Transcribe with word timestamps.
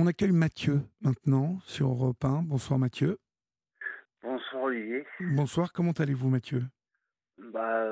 On 0.00 0.06
accueille 0.06 0.30
Mathieu 0.30 0.80
maintenant 1.00 1.58
sur 1.64 1.88
Europe 1.88 2.24
1. 2.24 2.42
Bonsoir 2.44 2.78
Mathieu. 2.78 3.18
Bonsoir 4.22 4.62
Olivier. 4.62 5.04
Bonsoir, 5.18 5.72
comment 5.72 5.90
allez-vous 5.90 6.28
Mathieu? 6.28 6.62
Bah, 7.36 7.84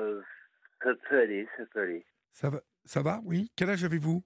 ça 0.81 0.91
peut 1.09 1.19
aller, 1.19 1.45
ça 1.57 1.65
peut 1.65 1.81
aller. 1.81 2.05
Ça 2.31 2.49
va, 2.49 2.61
ça 2.85 3.01
va 3.01 3.19
oui? 3.25 3.51
Quel 3.57 3.71
âge 3.71 3.83
avez-vous? 3.83 4.23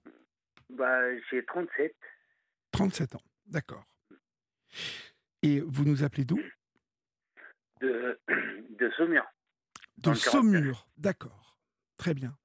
Bah, 0.70 1.18
j'ai 1.28 1.44
37. 1.44 1.92
37 2.70 3.16
ans, 3.16 3.22
d'accord. 3.46 3.84
Et 5.42 5.58
vous 5.58 5.84
nous 5.84 6.04
appelez 6.04 6.24
d'où? 6.24 6.38
De, 7.80 8.20
de 8.78 8.90
Saumur. 8.96 9.24
De 9.96 10.14
Saumur, 10.14 10.86
d'accord. 10.98 11.58
Très 11.96 12.14
bien. 12.14 12.38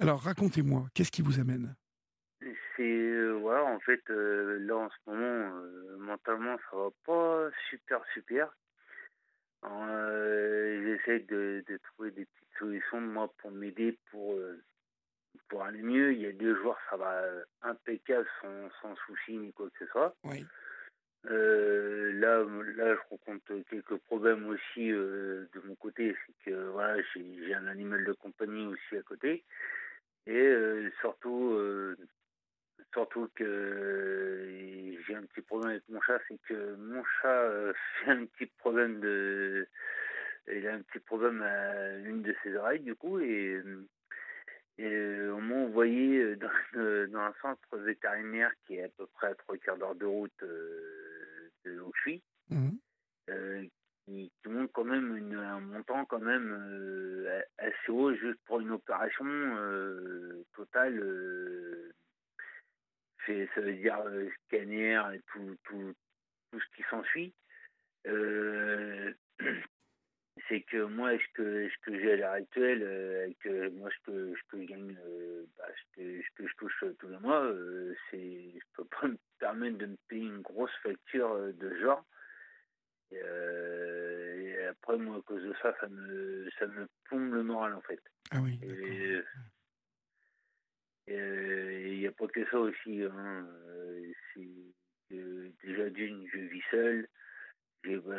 Alors 0.00 0.20
racontez-moi, 0.20 0.88
qu'est-ce 0.94 1.12
qui 1.12 1.22
vous 1.22 1.38
amène? 1.38 1.76
C'est, 2.76 2.82
euh, 2.82 3.32
voilà, 3.40 3.64
en 3.64 3.80
fait, 3.80 4.02
euh, 4.10 4.58
là 4.60 4.76
en 4.76 4.90
ce 4.90 5.10
moment, 5.10 5.56
euh, 5.56 5.96
mentalement, 5.98 6.56
ça 6.70 6.76
va 6.76 6.88
pas 7.04 7.50
super, 7.70 8.02
super. 8.12 8.54
J'essaie 9.62 11.20
de, 11.20 11.64
de, 11.66 11.76
trouver 11.78 12.10
des 12.12 12.24
petites 12.24 12.58
solutions, 12.58 13.00
moi, 13.00 13.30
pour 13.38 13.50
m'aider, 13.50 13.98
pour, 14.10 14.38
pour 15.48 15.64
aller 15.64 15.82
mieux. 15.82 16.12
Il 16.12 16.20
y 16.20 16.26
a 16.26 16.32
deux 16.32 16.54
jours, 16.62 16.76
ça 16.88 16.96
va 16.96 17.24
impeccable, 17.62 18.26
sans, 18.40 18.70
sans 18.80 18.94
souci 19.06 19.36
ni 19.36 19.52
quoi 19.52 19.68
que 19.70 19.84
ce 19.84 19.90
soit. 19.90 20.14
Oui. 20.24 20.46
Euh, 21.30 22.12
là, 22.14 22.44
là, 22.76 22.94
je 22.94 23.00
rencontre 23.10 23.54
quelques 23.68 23.96
problèmes 24.04 24.46
aussi 24.46 24.92
euh, 24.92 25.46
de 25.54 25.60
mon 25.64 25.74
côté. 25.74 26.14
C'est 26.26 26.50
que 26.50 26.68
voilà, 26.68 27.02
j'ai 27.14 27.54
un 27.54 27.66
animal 27.66 28.04
de 28.04 28.12
compagnie 28.12 28.66
aussi 28.66 28.96
à 28.96 29.02
côté. 29.02 29.44
Et 30.26 30.32
euh, 30.36 30.90
surtout, 31.00 31.56
surtout 32.92 33.28
que 33.34 34.94
j'ai 35.06 35.14
un 35.14 35.22
petit 35.22 35.42
problème 35.42 35.70
avec 35.70 35.88
mon 35.88 36.00
chat. 36.00 36.18
C'est 36.28 36.40
que 36.42 36.74
mon 36.76 37.02
chat 37.04 37.50
fait 38.04 38.10
un 38.10 38.26
petit 38.26 38.46
problème 38.58 39.00
de. 39.00 39.66
Il 40.52 40.66
a 40.68 40.74
un 40.74 40.82
petit 40.82 41.00
problème 41.00 41.42
à 41.42 41.96
une 41.98 42.22
de 42.22 42.34
ses 42.42 42.54
oreilles, 42.56 42.80
du 42.80 42.94
coup. 42.94 43.18
Et. 43.20 43.62
Et 44.78 45.16
on 45.30 45.40
m'a 45.40 45.54
envoyé 45.54 46.36
dans, 46.36 46.50
dans, 47.08 47.20
un 47.20 47.34
centre 47.40 47.78
vétérinaire 47.78 48.52
qui 48.66 48.76
est 48.76 48.84
à 48.84 48.88
peu 48.90 49.06
près 49.14 49.28
à 49.28 49.34
trois 49.34 49.56
quarts 49.56 49.78
d'heure 49.78 49.94
de 49.94 50.04
route 50.04 50.44
de 51.66 51.80
où 51.80 51.92
je 51.94 52.00
suis, 52.00 52.22
euh, 53.30 53.64
qui, 54.04 54.30
qui, 54.42 54.48
montre 54.48 54.72
quand 54.72 54.84
même 54.84 55.16
une, 55.16 55.34
un 55.34 55.60
montant 55.60 56.04
quand 56.04 56.20
même 56.20 56.52
euh, 56.52 57.42
assez 57.58 57.90
haut 57.90 58.14
juste 58.14 58.38
pour 58.44 58.60
une 58.60 58.70
opération 58.70 59.24
euh, 59.24 60.44
totale. 60.54 61.00
Ça 63.26 63.60
veut 63.60 63.74
dire 63.74 63.98
scanner 64.46 65.00
et 65.14 65.20
tout, 65.32 65.56
tout, 65.64 65.94
tout 66.50 66.60
ce 66.60 66.76
qui 66.76 66.82
s'ensuit. 66.90 67.34
c'est 70.48 70.60
que 70.62 70.84
moi, 70.84 71.12
ce 71.18 71.32
que, 71.34 71.68
ce 71.68 71.74
que 71.82 71.98
j'ai 71.98 72.12
à 72.12 72.16
l'heure 72.16 72.32
actuelle, 72.32 73.34
que 73.40 73.68
moi, 73.70 73.88
ce 73.90 74.10
que, 74.10 74.34
ce 74.34 74.42
que 74.48 74.62
je 74.62 74.66
gagne, 74.66 74.96
bah, 75.58 75.64
ce, 75.68 75.96
que, 75.96 76.22
ce 76.22 76.28
que 76.36 76.48
je 76.48 76.54
touche 76.56 76.84
tous 76.98 77.08
les 77.08 77.18
mois, 77.18 77.50
c'est, 78.10 78.52
je 78.54 78.66
peux 78.74 78.84
pas 78.84 79.08
me 79.08 79.18
permettre 79.38 79.78
de 79.78 79.86
me 79.86 79.96
payer 80.08 80.26
une 80.26 80.42
grosse 80.42 80.74
facture 80.82 81.52
de 81.52 81.76
genre. 81.80 82.04
Et, 83.12 84.66
après, 84.66 84.98
moi, 84.98 85.16
à 85.16 85.22
cause 85.22 85.42
de 85.42 85.54
ça, 85.62 85.74
ça 85.80 85.88
me, 85.88 86.48
ça 86.58 86.66
me 86.66 86.86
plombe 87.04 87.32
le 87.32 87.42
moral, 87.42 87.74
en 87.74 87.80
fait. 87.82 88.00
Ah 88.32 88.40
oui. 88.40 88.58
Et 88.62 89.20
il 91.08 91.98
n'y 91.98 92.06
a 92.06 92.12
pas 92.12 92.26
que 92.26 92.44
ça 92.50 92.58
aussi. 92.58 93.02
Hein. 93.02 93.46
C'est, 94.34 94.48
déjà 95.64 95.90
d'une, 95.90 96.26
je 96.32 96.38
vis 96.38 96.62
seul. 96.70 97.08
Bah, 97.84 98.16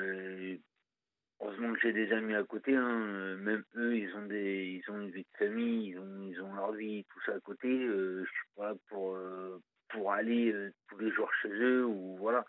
heureusement 1.42 1.74
que 1.74 1.80
j'ai 1.82 1.94
des 1.94 2.12
amis 2.14 2.36
à 2.36 2.44
côté. 2.44 2.76
Hein. 2.76 3.36
Même 3.38 3.64
eux, 3.76 3.98
ils 3.98 4.14
ont 4.16 4.26
des, 4.26 4.82
ils 4.82 4.92
ont 4.92 5.02
une 5.02 5.12
vie 5.12 5.24
de 5.24 5.38
famille, 5.38 5.90
ils 5.90 6.00
ont, 6.00 6.22
ils 6.22 6.42
ont 6.42 6.54
leur 6.56 6.72
vie, 6.74 7.06
tout 7.10 7.20
ça 7.26 7.34
à 7.34 7.40
côté. 7.40 7.68
Euh, 7.68 8.24
je 8.24 8.30
suis 8.30 8.48
pas 8.56 8.70
là 8.70 8.76
pour, 8.90 9.16
euh, 9.16 9.62
pour 9.90 10.14
aller 10.14 10.52
euh, 10.52 10.74
tous 10.90 11.00
les 11.00 11.12
jours 11.12 11.32
chez 11.42 11.50
eux 11.50 11.86
ou 11.86 12.18
voilà. 12.18 12.46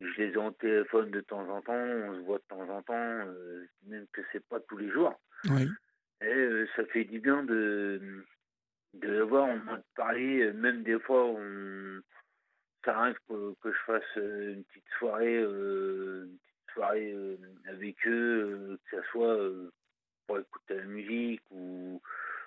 Je 0.00 0.22
les 0.22 0.32
ai 0.32 0.36
en 0.36 0.52
téléphone 0.52 1.10
de 1.10 1.20
temps 1.20 1.48
en 1.48 1.62
temps, 1.62 1.72
on 1.72 2.14
se 2.14 2.20
voit 2.20 2.38
de 2.38 2.44
temps 2.48 2.68
en 2.68 2.82
temps, 2.82 3.26
même 3.86 4.06
que 4.12 4.20
c'est 4.32 4.44
pas 4.48 4.60
tous 4.68 4.76
les 4.76 4.90
jours. 4.90 5.18
Oui. 5.48 5.68
Et 6.20 6.64
ça 6.74 6.84
fait 6.86 7.04
du 7.04 7.20
bien 7.20 7.44
de 7.44 8.24
de 9.06 9.12
les 9.12 9.22
voir, 9.22 9.48
on 9.48 9.56
de 9.56 9.82
parler, 9.94 10.52
même 10.52 10.82
des 10.82 10.98
fois 10.98 11.24
on 11.26 12.00
ça 12.84 12.98
arrive 12.98 13.18
que, 13.28 13.54
que 13.60 13.72
je 13.72 13.78
fasse 13.86 14.16
une 14.16 14.64
petite 14.64 14.84
soirée, 14.98 15.40
une 15.40 16.38
soirée 16.72 17.12
euh, 17.12 17.36
avec 17.66 17.96
eux, 18.06 18.70
euh, 18.70 18.78
que 18.90 19.00
ce 19.00 19.08
soit 19.08 19.34
euh, 19.34 19.72
pour 20.26 20.38
écouter 20.38 20.76
la 20.76 20.84
musique 20.84 21.42
ou, 21.50 22.00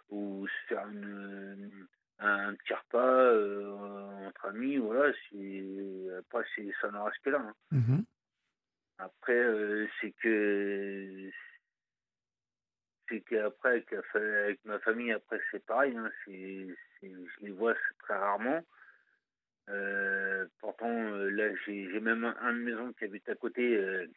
ou 0.10 0.48
se 0.48 0.68
faire 0.68 0.88
une, 0.88 1.88
un 2.20 2.54
petit 2.56 2.74
repas 2.74 4.28
entre 4.28 4.46
amis, 4.46 4.78
voilà, 4.78 5.14
après 6.20 6.44
ça 6.82 6.92
n'en 6.92 7.04
reste 7.04 7.20
que 7.24 7.30
là. 7.30 7.40
Hein. 7.40 7.54
Mm-hmm. 7.74 8.04
Après, 9.00 9.88
c'est 10.02 10.12
que 10.24 11.30
c'est 13.10 13.22
qu'après 13.22 13.84
avec, 14.16 14.66
ma 14.66 14.80
famille 14.80 15.12
après 15.12 15.40
c'est 15.52 15.66
pareil 15.66 15.96
hein, 15.96 16.10
je 16.28 16.76
les 17.42 17.52
vois 17.52 17.76
très 18.00 18.16
rarement 18.16 18.64
pourtant 20.60 21.10
là 21.10 21.56
j'ai, 21.66 22.00
même 22.00 22.24
un, 22.24 22.54
de 22.54 22.60
maison 22.60 22.94
qui 22.94 23.06
habite 23.06 23.28
à 23.30 23.36
côté 23.36 24.08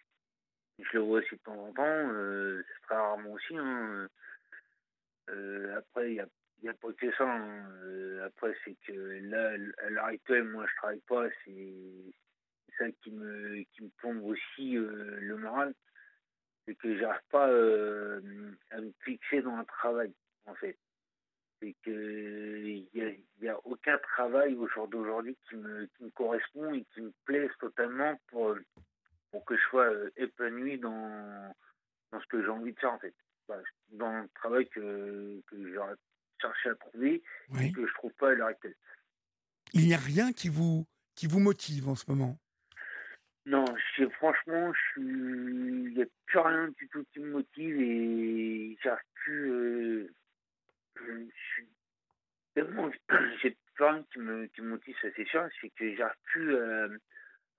je 0.83 0.99
le 0.99 1.01
vois 1.01 1.19
aussi 1.19 1.35
de 1.35 1.41
temps 1.41 1.67
en 1.67 1.73
temps, 1.73 1.83
euh, 1.85 2.63
c'est 2.67 2.87
très 2.87 2.97
rarement 2.97 3.33
aussi. 3.33 3.57
Hein. 3.57 4.09
Euh, 5.31 5.77
après, 5.77 6.13
il 6.13 6.27
n'y 6.63 6.69
a, 6.69 6.73
a 6.73 6.75
pas 6.75 6.93
que 6.93 7.13
ça. 7.13 7.25
Hein. 7.25 7.69
Euh, 7.85 8.27
après, 8.27 8.55
c'est 8.65 8.77
que 8.87 8.93
là, 8.93 9.51
à 9.79 9.91
l'heure 9.91 10.05
actuelle, 10.05 10.45
moi, 10.45 10.67
je 10.69 10.77
travaille 10.77 11.03
pas. 11.09 11.29
C'est 11.45 12.15
ça 12.79 12.91
qui 13.03 13.11
me, 13.11 13.63
qui 13.73 13.85
me 13.85 13.91
plombe 13.99 14.25
aussi 14.25 14.73
le 14.73 15.37
moral. 15.37 15.75
C'est 16.71 16.77
que 16.77 16.97
j'arrive 16.97 17.21
pas 17.31 17.47
à 17.47 18.81
me 18.81 18.93
fixer 19.01 19.43
dans 19.43 19.57
un 19.57 19.65
travail, 19.65 20.13
en 20.47 20.55
fait. 20.55 20.79
C'est 21.61 21.75
qu'il 21.83 22.87
n'y 22.95 23.03
a, 23.03 23.11
y 23.43 23.49
a 23.49 23.59
aucun 23.65 23.99
travail 23.99 24.55
au 24.55 24.69
jour 24.69 24.87
d'aujourd'hui 24.87 25.37
qui 25.49 25.57
me, 25.57 25.87
qui 25.87 26.05
me 26.05 26.11
correspond 26.11 26.73
et 26.73 26.85
qui 26.95 27.01
me 27.01 27.13
plaise 27.25 27.51
totalement 27.59 28.17
pour 28.29 28.57
pour 29.33 29.45
que 29.45 29.57
je 29.57 29.63
sois 29.63 29.91
euh, 29.91 30.11
épanoui 30.17 30.79
dans, 30.79 31.53
dans 32.13 32.21
ce 32.21 32.27
que 32.27 32.41
j'ai 32.41 32.49
envie 32.49 32.73
de 32.73 32.79
faire 32.79 32.93
en 32.93 32.99
fait. 33.01 33.15
Dans 33.89 34.23
le 34.23 34.29
travail 34.37 34.69
que, 34.69 35.43
que 35.49 35.73
j'aurais 35.75 35.97
cherché 36.41 36.69
à 36.69 36.75
trouver 36.77 37.21
et 37.61 37.73
que 37.73 37.85
je 37.85 37.95
trouve 37.95 38.13
pas 38.13 38.31
à 38.31 38.35
l'heure 38.35 38.47
actuelle. 38.47 38.77
Il 39.73 39.87
n'y 39.87 39.95
a 39.95 39.99
rien 39.99 40.33
qui 40.33 40.49
vous, 40.49 40.87
qui 41.17 41.27
vous 41.27 41.41
motive 41.41 41.89
en 41.89 41.97
ce 41.97 42.05
moment? 42.09 42.39
Non, 43.47 43.65
je, 43.97 44.07
franchement, 44.11 44.73
je 44.73 45.01
il 45.01 45.95
n'y 45.95 46.03
a 46.03 46.07
plus 46.27 46.39
rien 46.39 46.69
du 46.69 46.89
tout 46.89 47.05
qui 47.13 47.21
me 47.21 47.31
motive 47.31 47.81
et 47.81 48.77
j'arrive 48.83 49.01
plus. 49.15 49.51
Euh, 49.51 50.15
je 50.97 51.31
suis 51.55 51.69
tellement. 52.55 52.91
J'ai 53.43 53.57
plus 53.75 53.85
rien 53.85 54.05
qui 54.13 54.19
me, 54.19 54.47
qui 54.47 54.61
me 54.61 54.71
motive, 54.71 54.95
ça 55.01 55.09
c'est 55.17 55.27
sûr, 55.27 55.49
c'est 55.61 55.71
que 55.71 55.95
j'arrive 55.97 56.17
plus. 56.25 56.55
Euh, 56.55 56.89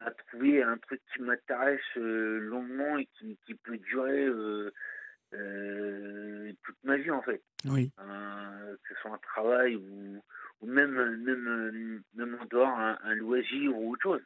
à 0.03 0.09
trouver 0.09 0.63
un 0.63 0.77
truc 0.79 0.99
qui 1.13 1.21
m'intéresse 1.21 1.79
euh, 1.95 2.39
longuement 2.39 2.97
et 2.97 3.07
qui, 3.19 3.37
qui, 3.45 3.53
peut 3.53 3.77
durer 3.77 4.25
toute 6.63 6.83
ma 6.83 6.97
vie 6.97 7.11
en 7.11 7.21
fait. 7.21 7.43
Oui. 7.65 7.91
que 7.97 8.95
ce 8.95 8.99
soit 8.99 9.13
un 9.13 9.19
travail 9.19 9.75
ou, 9.75 10.23
ou 10.61 10.65
même, 10.65 11.17
même, 11.17 12.01
même 12.15 12.37
en 12.41 12.45
dehors 12.45 12.79
un, 12.79 13.13
loisir 13.13 13.77
ou 13.77 13.91
autre 13.91 14.01
chose. 14.01 14.21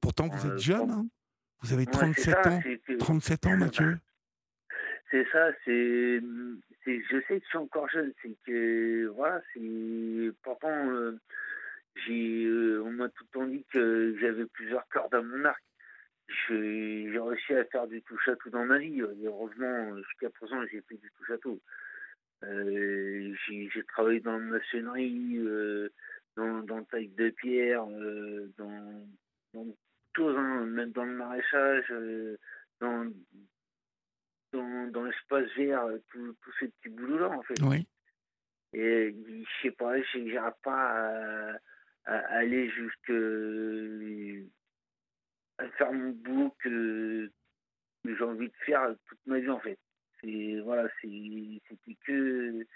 Pourtant 0.00 0.28
vous 0.28 0.46
êtes 0.46 0.58
jeune, 0.58 0.90
hein 0.90 1.06
vous 1.62 1.72
avez 1.72 1.86
37 1.86 2.46
ans. 2.46 2.60
37 2.98 3.46
ans 3.46 3.56
Mathieu. 3.56 3.98
C'est 5.10 5.26
ça, 5.30 5.50
c'est, 5.64 6.20
je 6.20 7.20
sais 7.28 7.38
que 7.38 7.44
je 7.44 7.48
suis 7.48 7.58
encore 7.58 7.88
jeune, 7.88 8.12
c'est 8.22 8.36
que 8.44 9.06
voilà, 9.14 9.40
c'est 9.54 10.32
pourtant 10.42 11.14
j'ai, 12.04 12.44
euh, 12.44 12.82
on 12.84 12.90
m'a 12.90 13.08
tout 13.08 13.24
le 13.24 13.38
temps 13.38 13.46
dit 13.46 13.64
que 13.72 14.16
j'avais 14.20 14.46
plusieurs 14.46 14.86
cordes 14.88 15.14
à 15.14 15.22
mon 15.22 15.44
arc. 15.44 15.62
J'ai 16.48 17.08
réussi 17.18 17.54
à 17.54 17.64
faire 17.66 17.86
du 17.86 18.02
touche 18.02 18.28
à 18.28 18.36
tout 18.36 18.50
dans 18.50 18.64
ma 18.64 18.78
vie. 18.78 19.00
heureusement, 19.00 19.96
jusqu'à 19.96 20.30
présent, 20.30 20.60
j'ai 20.70 20.82
fait 20.82 20.96
du 20.96 21.10
touche 21.16 21.30
à 21.30 21.38
tout. 21.38 21.60
Euh, 22.44 23.34
j'ai 23.48 23.84
travaillé 23.88 24.20
dans 24.20 24.32
la 24.32 24.38
maçonnerie, 24.38 25.36
euh, 25.38 25.88
dans, 26.36 26.62
dans 26.62 26.78
le 26.78 26.84
taille 26.84 27.08
de 27.08 27.30
pierre, 27.30 27.86
dans, 28.58 29.06
dans 29.54 29.66
tout, 30.16 30.28
hein, 30.28 30.64
même 30.64 30.90
dans 30.92 31.04
le 31.04 31.14
maraîchage, 31.14 31.92
dans, 32.80 33.12
dans, 34.52 34.90
dans 34.90 35.04
l'espace 35.04 35.48
vert, 35.56 35.86
tous 36.10 36.34
ces 36.58 36.68
petits 36.68 36.88
boulots-là, 36.88 37.28
en 37.28 37.42
fait. 37.42 37.60
Oui. 37.62 37.86
Et 38.72 39.14
je 39.14 39.62
sais 39.62 39.70
pas, 39.70 40.00
j'arrive 40.02 40.52
pas 40.62 41.58
à 42.06 42.14
aller 42.38 42.70
jusque 42.70 43.10
à 45.58 45.68
faire 45.70 45.92
mon 45.92 46.10
boulot 46.10 46.54
que, 46.58 47.30
j'ai 48.04 48.22
envie 48.22 48.48
de 48.48 48.56
faire 48.64 48.94
toute 49.06 49.18
ma 49.26 49.38
vie 49.38 49.50
en 49.50 49.60
fait. 49.60 49.78
C'est 50.20 50.60
voilà, 50.60 50.88
c'était 51.00 51.96
que, 52.06 52.66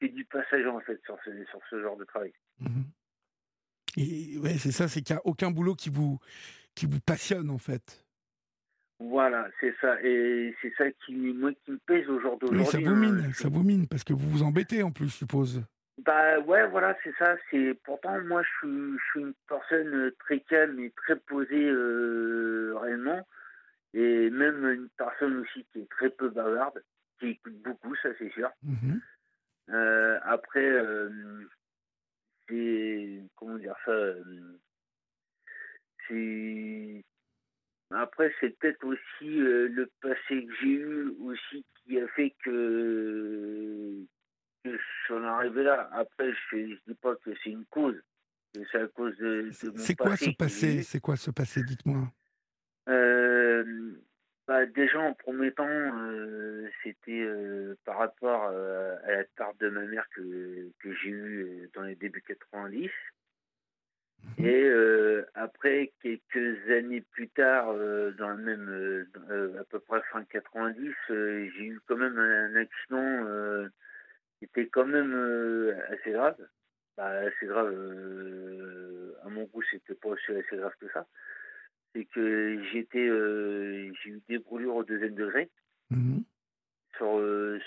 que 0.00 0.06
du 0.06 0.24
passage 0.24 0.66
en 0.66 0.80
fait 0.80 1.00
sur 1.04 1.18
ce, 1.24 1.44
sur 1.46 1.60
ce 1.68 1.80
genre 1.80 1.96
de 1.96 2.04
travail. 2.04 2.32
Mhm. 2.60 2.84
Et 3.96 4.38
ouais, 4.38 4.58
c'est 4.58 4.72
ça, 4.72 4.88
c'est 4.88 5.02
qu'il 5.02 5.14
n'y 5.14 5.20
a 5.20 5.26
aucun 5.26 5.50
boulot 5.50 5.74
qui 5.74 5.90
vous, 5.90 6.18
qui 6.74 6.86
vous 6.86 7.00
passionne 7.00 7.50
en 7.50 7.58
fait. 7.58 8.04
Voilà, 9.00 9.48
c'est 9.60 9.74
ça. 9.80 9.96
Et 10.02 10.54
c'est 10.60 10.72
ça 10.76 10.84
qui, 11.04 11.14
moi, 11.14 11.52
qui 11.64 11.72
me 11.72 11.78
pèse 11.86 12.06
au 12.08 12.20
jour 12.20 12.38
d'aujourd'hui. 12.38 12.66
ça 12.66 12.78
vous 12.78 12.94
mine, 12.94 13.24
hein. 13.26 13.32
ça 13.32 13.48
vous 13.48 13.62
mine, 13.62 13.88
parce 13.88 14.04
que 14.04 14.12
vous 14.12 14.28
vous 14.28 14.42
embêtez 14.42 14.82
en 14.82 14.92
plus, 14.92 15.06
je 15.06 15.14
suppose. 15.14 15.62
Bah 16.04 16.38
ouais, 16.40 16.66
voilà, 16.68 16.96
c'est 17.02 17.14
ça. 17.18 17.36
C'est 17.50 17.74
pourtant 17.82 18.20
moi, 18.24 18.42
je 18.42 18.48
suis, 18.58 18.98
je 18.98 19.10
suis 19.10 19.20
une 19.20 19.34
personne 19.48 20.12
très 20.18 20.40
calme 20.40 20.78
et 20.80 20.90
très 20.90 21.16
posée 21.16 21.68
euh, 21.68 22.74
réellement, 22.78 23.26
et 23.94 24.30
même 24.30 24.66
une 24.66 24.88
personne 24.96 25.38
aussi 25.38 25.66
qui 25.72 25.80
est 25.80 25.90
très 25.90 26.10
peu 26.10 26.28
bavarde, 26.28 26.82
qui 27.18 27.28
écoute 27.28 27.56
beaucoup, 27.62 27.94
ça 28.02 28.10
c'est 28.18 28.32
sûr. 28.32 28.50
Mmh 28.62 28.98
euh, 29.72 30.18
après, 30.24 30.68
euh, 30.68 31.08
c'est 32.50 33.22
comment 33.36 33.58
dire 33.58 33.76
ça. 33.84 34.14
c'est 36.08 37.04
après, 37.92 38.32
c'est 38.40 38.56
peut-être 38.58 38.84
aussi 38.84 39.40
euh, 39.40 39.68
le 39.68 39.90
passé 40.00 40.46
que 40.46 40.54
j'ai 40.60 40.68
eu 40.68 41.08
aussi 41.22 41.64
qui 41.74 41.98
a 41.98 42.06
fait 42.08 42.32
que, 42.44 44.04
que 44.64 44.72
je 44.72 45.04
suis 45.04 45.14
arrivé 45.14 45.64
là. 45.64 45.90
Après, 45.92 46.32
je 46.50 46.56
ne 46.56 46.74
dis 46.86 46.94
pas 47.02 47.16
que 47.16 47.30
c'est 47.42 47.50
une 47.50 47.64
cause. 47.66 48.00
C'est 48.54 48.80
à 48.80 48.86
cause 48.88 49.16
de, 49.18 49.50
C'est 49.76 49.96
quoi 49.96 50.16
ce 50.16 50.30
passé 50.30 50.82
C'est 50.82 51.00
quoi 51.00 51.16
ce 51.16 51.30
passé? 51.30 51.62
Dites-moi. 51.64 52.12
Euh, 52.88 53.94
bah, 54.50 54.66
déjà, 54.66 54.98
en 54.98 55.14
premier 55.14 55.52
temps, 55.52 55.64
euh, 55.68 56.68
c'était 56.82 57.24
par 57.84 57.98
rapport 57.98 58.46
à 58.48 59.12
la 59.12 59.22
part 59.36 59.54
de 59.60 59.68
ma 59.68 59.82
mère 59.82 60.04
que, 60.12 60.72
que 60.80 60.92
j'ai 60.92 61.10
eue 61.10 61.70
dans 61.72 61.82
les 61.82 61.94
débuts 61.94 62.24
90. 62.26 62.90
Mhm. 64.24 64.44
Et 64.44 64.64
euh, 64.64 65.24
après, 65.34 65.92
quelques 66.02 66.68
années 66.68 67.00
plus 67.12 67.28
tard, 67.28 67.68
euh, 67.70 68.10
dans 68.18 68.30
le 68.30 68.38
même, 68.38 68.68
euh, 69.30 69.60
à 69.60 69.62
peu 69.62 69.78
près 69.78 70.02
fin 70.10 70.24
90, 70.24 70.94
j'ai 71.08 71.64
eu 71.64 71.80
quand 71.86 71.96
même 71.96 72.18
un, 72.18 72.56
accident 72.56 73.68
qui 74.40 74.46
était 74.46 74.66
quand 74.66 74.86
même 74.86 75.14
assez 75.90 76.10
grave. 76.10 76.36
Bah, 76.96 77.06
assez 77.06 77.46
grave, 77.46 77.72
à 79.24 79.28
mon 79.28 79.44
goût, 79.44 79.62
c'était 79.70 79.94
pas 79.94 80.08
aussi 80.08 80.32
assez 80.32 80.56
grave 80.56 80.74
que 80.80 80.88
ça. 80.92 81.06
C'est 81.94 82.04
que 82.04 82.62
j'étais, 82.72 83.06
j'ai 83.08 84.10
eu 84.10 84.22
des 84.28 84.38
brûlures 84.38 84.76
au 84.76 84.84
deuxième 84.84 85.14
degré. 85.14 85.50
Mhm. 85.90 86.22
Sur, 86.96 87.20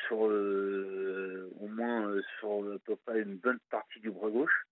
sur 0.07 0.19
au 0.19 1.67
moins 1.67 2.15
sur 2.39 2.73
à 2.73 2.79
peu 2.85 2.95
près 3.05 3.21
une 3.21 3.37
bonne 3.37 3.59
partie 3.69 3.99
du 3.99 4.11
bras 4.11 4.29
gauche 4.29 4.65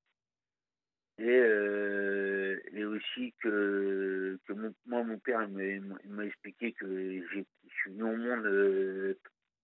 et, 1.22 1.28
euh, 1.28 2.60
et 2.74 2.84
aussi 2.84 3.34
que, 3.44 4.40
que 4.48 4.54
moi, 4.86 5.04
mon 5.04 5.20
père 5.20 5.48
m'a 5.50 6.26
expliqué 6.26 6.72
que 6.74 6.88
je 6.88 7.44
suis 7.70 7.92
venu 7.92 8.04
au 8.04 8.18
monde 8.18 8.46
euh, 8.46 9.20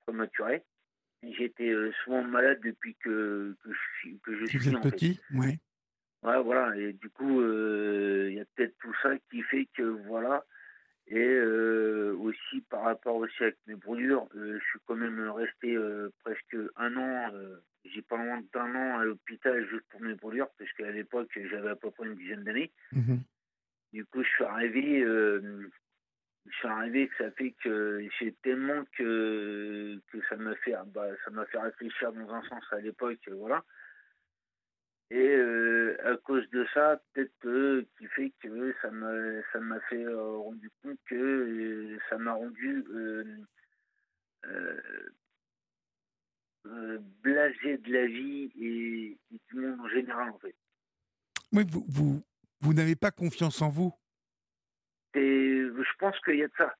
prématuré. 0.05 0.63
J'étais 1.23 1.69
euh, 1.69 1.91
souvent 2.03 2.23
malade 2.23 2.59
depuis 2.63 2.95
que, 3.03 3.55
que 3.63 3.71
je 3.71 3.99
suis, 3.99 4.19
que 4.19 4.37
je 4.37 4.45
suis 4.45 4.75
en 4.75 4.81
petit. 4.81 5.19
Ouais, 5.33 5.57
voilà. 6.41 6.75
Et 6.77 6.93
du 6.93 7.09
coup, 7.09 7.41
il 7.41 8.33
y 8.33 8.39
a 8.39 8.45
peut-être 8.55 8.77
tout 8.79 8.93
ça 9.01 9.17
qui 9.29 9.41
fait 9.43 9.67
que, 9.75 9.83
voilà, 9.83 10.43
et 11.09 11.17
euh, 11.17 12.15
aussi 12.19 12.61
par 12.69 12.83
rapport 12.83 13.15
aussi 13.15 13.41
avec 13.41 13.57
mes 13.65 13.75
brûlures, 13.75 14.27
euh, 14.35 14.59
je 14.59 14.65
suis 14.65 14.79
quand 14.85 14.95
même 14.95 15.19
resté 15.29 15.73
euh, 15.73 16.11
presque 16.23 16.57
un 16.75 16.97
an, 16.97 17.31
j'ai 17.85 18.01
pas 18.01 18.17
loin 18.17 18.41
d'un 18.53 18.75
an 18.75 18.99
à 18.99 19.05
l'hôpital 19.05 19.65
juste 19.69 19.85
pour 19.89 20.01
mes 20.01 20.15
brûlures, 20.15 20.49
parce 20.59 20.71
qu'à 20.73 20.91
l'époque 20.91 21.31
j'avais 21.49 21.69
à 21.69 21.75
peu 21.77 21.91
près 21.91 22.07
une 22.07 22.15
dizaine 22.15 22.43
d'années. 22.43 22.71
Mhm. 22.91 23.21
Du 23.93 24.05
coup 24.05 24.21
je 24.21 24.27
suis 24.27 24.43
arrivé, 24.43 25.01
je 25.01 26.57
suis 26.57 26.67
arrivé 26.67 27.07
que 27.07 27.23
ça 27.23 27.31
fait 27.31 27.55
que 27.63 28.05
j'ai 28.19 28.33
tellement 28.43 28.83
que, 28.97 30.01
que 30.11 30.17
ça 30.27 30.35
m'a 30.35 30.55
fait, 30.55 30.75
bah, 30.87 31.07
ça 31.23 31.31
m'a 31.31 31.45
fait 31.45 31.59
réfléchir 31.59 32.11
dans 32.11 32.33
un 32.33 32.43
sens 32.43 32.63
à 32.71 32.81
l'époque, 32.81 33.29
voilà. 33.31 33.63
Et 35.09 35.15
euh, 35.15 35.95
à 36.03 36.17
cause 36.17 36.49
de 36.49 36.65
ça, 36.73 37.01
peut-être 37.13 37.85
qui 37.97 38.07
fait 38.07 38.33
que 38.41 38.75
ça 38.81 38.91
m'a 38.91 39.41
ça 39.53 39.59
m'a 39.59 39.79
fait 39.81 40.03
euh, 40.03 40.37
rendu 40.37 40.69
compte 40.83 40.99
que 41.05 41.15
euh, 41.15 41.97
ça 42.09 42.17
m'a 42.17 42.33
rendu 42.33 42.83
blasé 47.23 47.77
de 47.77 47.93
la 47.93 48.05
vie 48.05 48.51
et, 48.59 49.17
du 49.31 49.55
monde 49.55 49.79
en 49.79 49.87
général 49.87 50.29
en 50.29 50.39
fait. 50.39 50.55
Oui, 51.53 51.63
vous 51.69 51.85
vous, 51.87 52.21
vous 52.59 52.73
n'avez 52.73 52.97
pas 52.97 53.11
confiance 53.11 53.61
en 53.61 53.69
vous. 53.69 53.93
je 55.15 55.97
pense 55.99 56.19
qu'il 56.19 56.35
y 56.35 56.43
a 56.43 56.47
de 56.47 56.53
ça. 56.57 56.75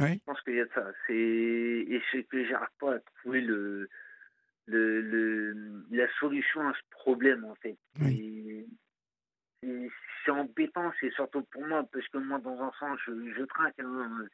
Oui. 0.00 0.14
Je 0.14 0.24
pense 0.26 0.40
qu'il 0.40 0.56
y 0.56 0.60
a 0.60 0.64
de 0.64 0.72
ça. 0.74 0.90
C'est 1.06 1.14
et 1.14 2.02
c'est 2.10 2.24
que 2.24 2.44
j'arrive 2.46 2.66
pas 2.80 2.96
à 2.96 2.98
trouver 2.98 3.42
le 3.42 3.88
le, 4.66 5.00
le, 5.00 5.84
la 5.90 6.08
solution 6.18 6.66
à 6.68 6.72
ce 6.72 6.80
problème, 6.90 7.44
en 7.44 7.54
fait. 7.56 7.76
C'est 10.24 10.30
embêtant, 10.30 10.92
c'est 11.00 11.12
surtout 11.12 11.42
pour 11.42 11.66
moi, 11.66 11.86
parce 11.92 12.08
que 12.08 12.18
moi, 12.18 12.38
dans 12.38 12.60
un 12.62 12.72
sens, 12.78 12.98
je, 13.06 13.12
je 13.36 13.44
trinque, 13.44 13.78
hein, 13.78 14.26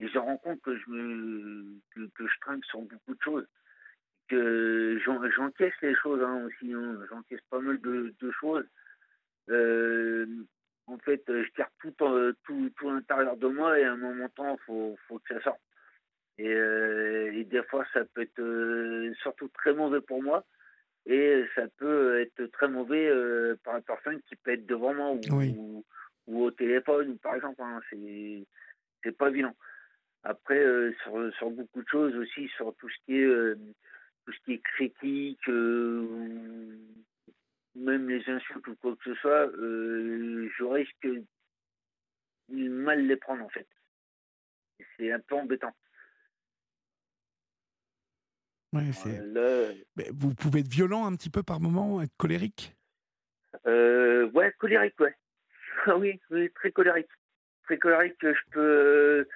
et 0.00 0.08
je 0.08 0.18
rends 0.18 0.38
compte 0.38 0.60
que 0.62 0.76
je, 0.76 0.90
me, 0.90 1.80
que, 1.94 2.08
que, 2.14 2.26
je 2.26 2.40
trinque 2.40 2.64
sur 2.64 2.80
beaucoup 2.80 3.14
de 3.14 3.22
choses, 3.22 3.46
que 4.28 4.98
j'encaisse 5.04 5.74
les 5.82 5.94
choses 5.96 6.22
hein, 6.22 6.44
aussi, 6.46 6.72
hein, 6.72 6.98
j'encaisse 7.10 7.42
pas 7.50 7.60
mal 7.60 7.80
de, 7.80 8.14
de 8.20 8.30
choses. 8.32 8.66
Euh, 9.50 10.26
en 10.86 10.98
fait, 10.98 11.22
je 11.28 11.48
tire 11.52 11.68
tout, 11.80 11.94
tout, 12.44 12.70
tout 12.76 12.88
à 12.88 12.92
l'intérieur 12.94 13.36
de 13.36 13.48
moi, 13.48 13.78
et 13.78 13.84
à 13.84 13.92
un 13.92 13.96
moment 13.96 14.28
temps, 14.30 14.56
il 14.60 14.64
faut, 14.64 14.98
faut 15.08 15.18
que 15.18 15.34
ça 15.34 15.42
sorte. 15.42 15.60
Euh, 16.40 17.32
et, 17.32 17.44
des 17.44 17.62
fois, 17.64 17.84
ça 17.92 18.04
peut 18.04 18.22
être 18.22 18.40
euh, 18.40 19.14
surtout 19.22 19.48
très 19.48 19.72
mauvais 19.72 20.00
pour 20.00 20.22
moi. 20.22 20.44
Et 21.06 21.44
ça 21.54 21.68
peut 21.76 22.20
être 22.20 22.46
très 22.46 22.68
mauvais 22.68 23.06
euh, 23.08 23.56
par 23.62 23.74
la 23.74 23.82
personne 23.82 24.20
qui 24.22 24.36
peut 24.36 24.52
être 24.52 24.66
devant 24.66 24.94
moi 24.94 25.12
ou, 25.12 25.84
ou, 26.26 26.42
au 26.44 26.50
téléphone, 26.50 27.18
par 27.18 27.34
exemple. 27.34 27.60
Hein, 27.62 27.80
c'est 27.90 29.16
pas 29.16 29.28
évident. 29.28 29.54
Après, 30.22 30.64
sur, 31.02 31.34
sur, 31.34 31.50
beaucoup 31.50 31.82
de 31.82 31.88
choses 31.88 32.16
aussi, 32.16 32.48
sur 32.56 32.74
tout 32.76 32.88
ce 32.88 32.96
qui 33.04 33.18
est, 33.18 33.54
tout 34.24 34.32
ce 34.32 34.38
qui 34.46 34.54
est 34.54 34.62
critique, 34.62 35.46
même 37.74 38.08
les 38.08 38.26
insultes 38.30 38.66
ou 38.66 38.74
quoi 38.76 38.96
que 38.96 39.04
ce 39.04 39.14
soit, 39.20 39.50
je 39.54 40.64
risque 40.64 41.06
de 42.48 42.68
mal 42.68 43.06
les 43.06 43.16
prendre 43.16 43.44
en 43.44 43.50
fait. 43.50 43.68
C'est 44.96 45.12
un 45.12 45.20
peu 45.20 45.34
embêtant. 45.34 45.74
Vous 50.12 50.34
pouvez 50.34 50.60
être 50.60 50.68
violent 50.68 51.06
un 51.06 51.14
petit 51.14 51.30
peu 51.30 51.42
par 51.42 51.60
moment, 51.60 52.02
être 52.02 52.16
colérique? 52.16 52.76
Euh, 53.66 54.30
Ouais, 54.32 54.52
colérique, 54.58 54.98
ouais. 55.00 55.14
Ah 55.86 55.96
oui, 55.96 56.20
oui, 56.30 56.50
très 56.54 56.72
colérique. 56.72 57.08
Très 57.64 57.78
colérique, 57.78 58.16
je 58.22 58.50
peux. 58.50 59.28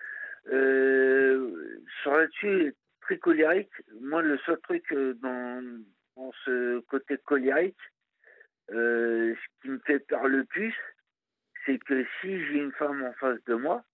Euh, 0.52 1.80
sur 2.02 2.16
là-dessus, 2.16 2.74
très 3.02 3.18
colérique. 3.18 3.70
Moi, 4.00 4.22
le 4.22 4.38
seul 4.38 4.58
truc 4.62 4.84
euh, 4.92 5.14
dans, 5.14 5.62
dans 6.16 6.32
ce 6.44 6.80
côté 6.80 7.18
colérique, 7.18 7.76
euh, 8.70 9.34
ce 9.34 9.62
qui 9.62 9.70
me 9.70 9.78
fait 9.86 9.98
peur 10.00 10.26
le 10.26 10.44
plus, 10.44 10.74
c'est 11.64 11.78
que 11.78 12.04
si 12.20 12.44
j'ai 12.46 12.58
une 12.58 12.72
femme 12.72 13.02
en 13.02 13.12
face 13.14 13.42
de 13.46 13.54
moi, 13.54 13.76
euh, 13.76 13.87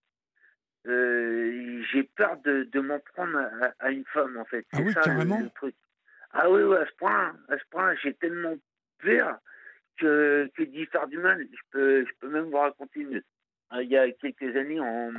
j'ai 0.85 2.03
peur 2.17 2.37
de, 2.45 2.65
de 2.65 2.81
m'en 2.81 2.99
prendre 3.15 3.39
à, 3.79 3.91
une 3.91 4.05
femme, 4.07 4.37
en 4.37 4.45
fait. 4.45 4.67
Ah 4.73 4.79
oui, 4.83 4.95
carrément 4.95 5.49
truc. 5.55 5.75
Ah 6.33 6.51
oui, 6.51 6.63
oui, 6.63 6.77
à 6.77 6.87
ce 6.87 6.93
point, 6.97 7.35
à 7.49 7.59
ce 7.59 7.65
point 7.71 7.95
j'ai 8.03 8.13
tellement 8.15 8.57
peur 8.99 9.39
que, 9.99 10.51
que 10.57 10.63
d'y 10.65 10.85
faire 10.87 11.07
du 11.07 11.19
mal. 11.19 11.47
Je 11.51 11.61
peux, 11.71 12.05
je 12.05 12.13
peux 12.21 12.29
même 12.29 12.51
vous 12.51 12.59
raconter 12.59 13.01
une. 13.01 13.23
Euh, 13.73 13.83
il 13.83 13.89
y 13.89 13.97
a 13.97 14.11
quelques 14.11 14.57
années, 14.57 14.81
en 14.81 15.13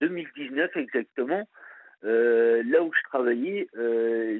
2019 0.00 0.76
exactement, 0.76 1.48
euh, 2.04 2.62
là 2.66 2.82
où 2.82 2.92
je 2.92 3.02
travaillais, 3.04 3.68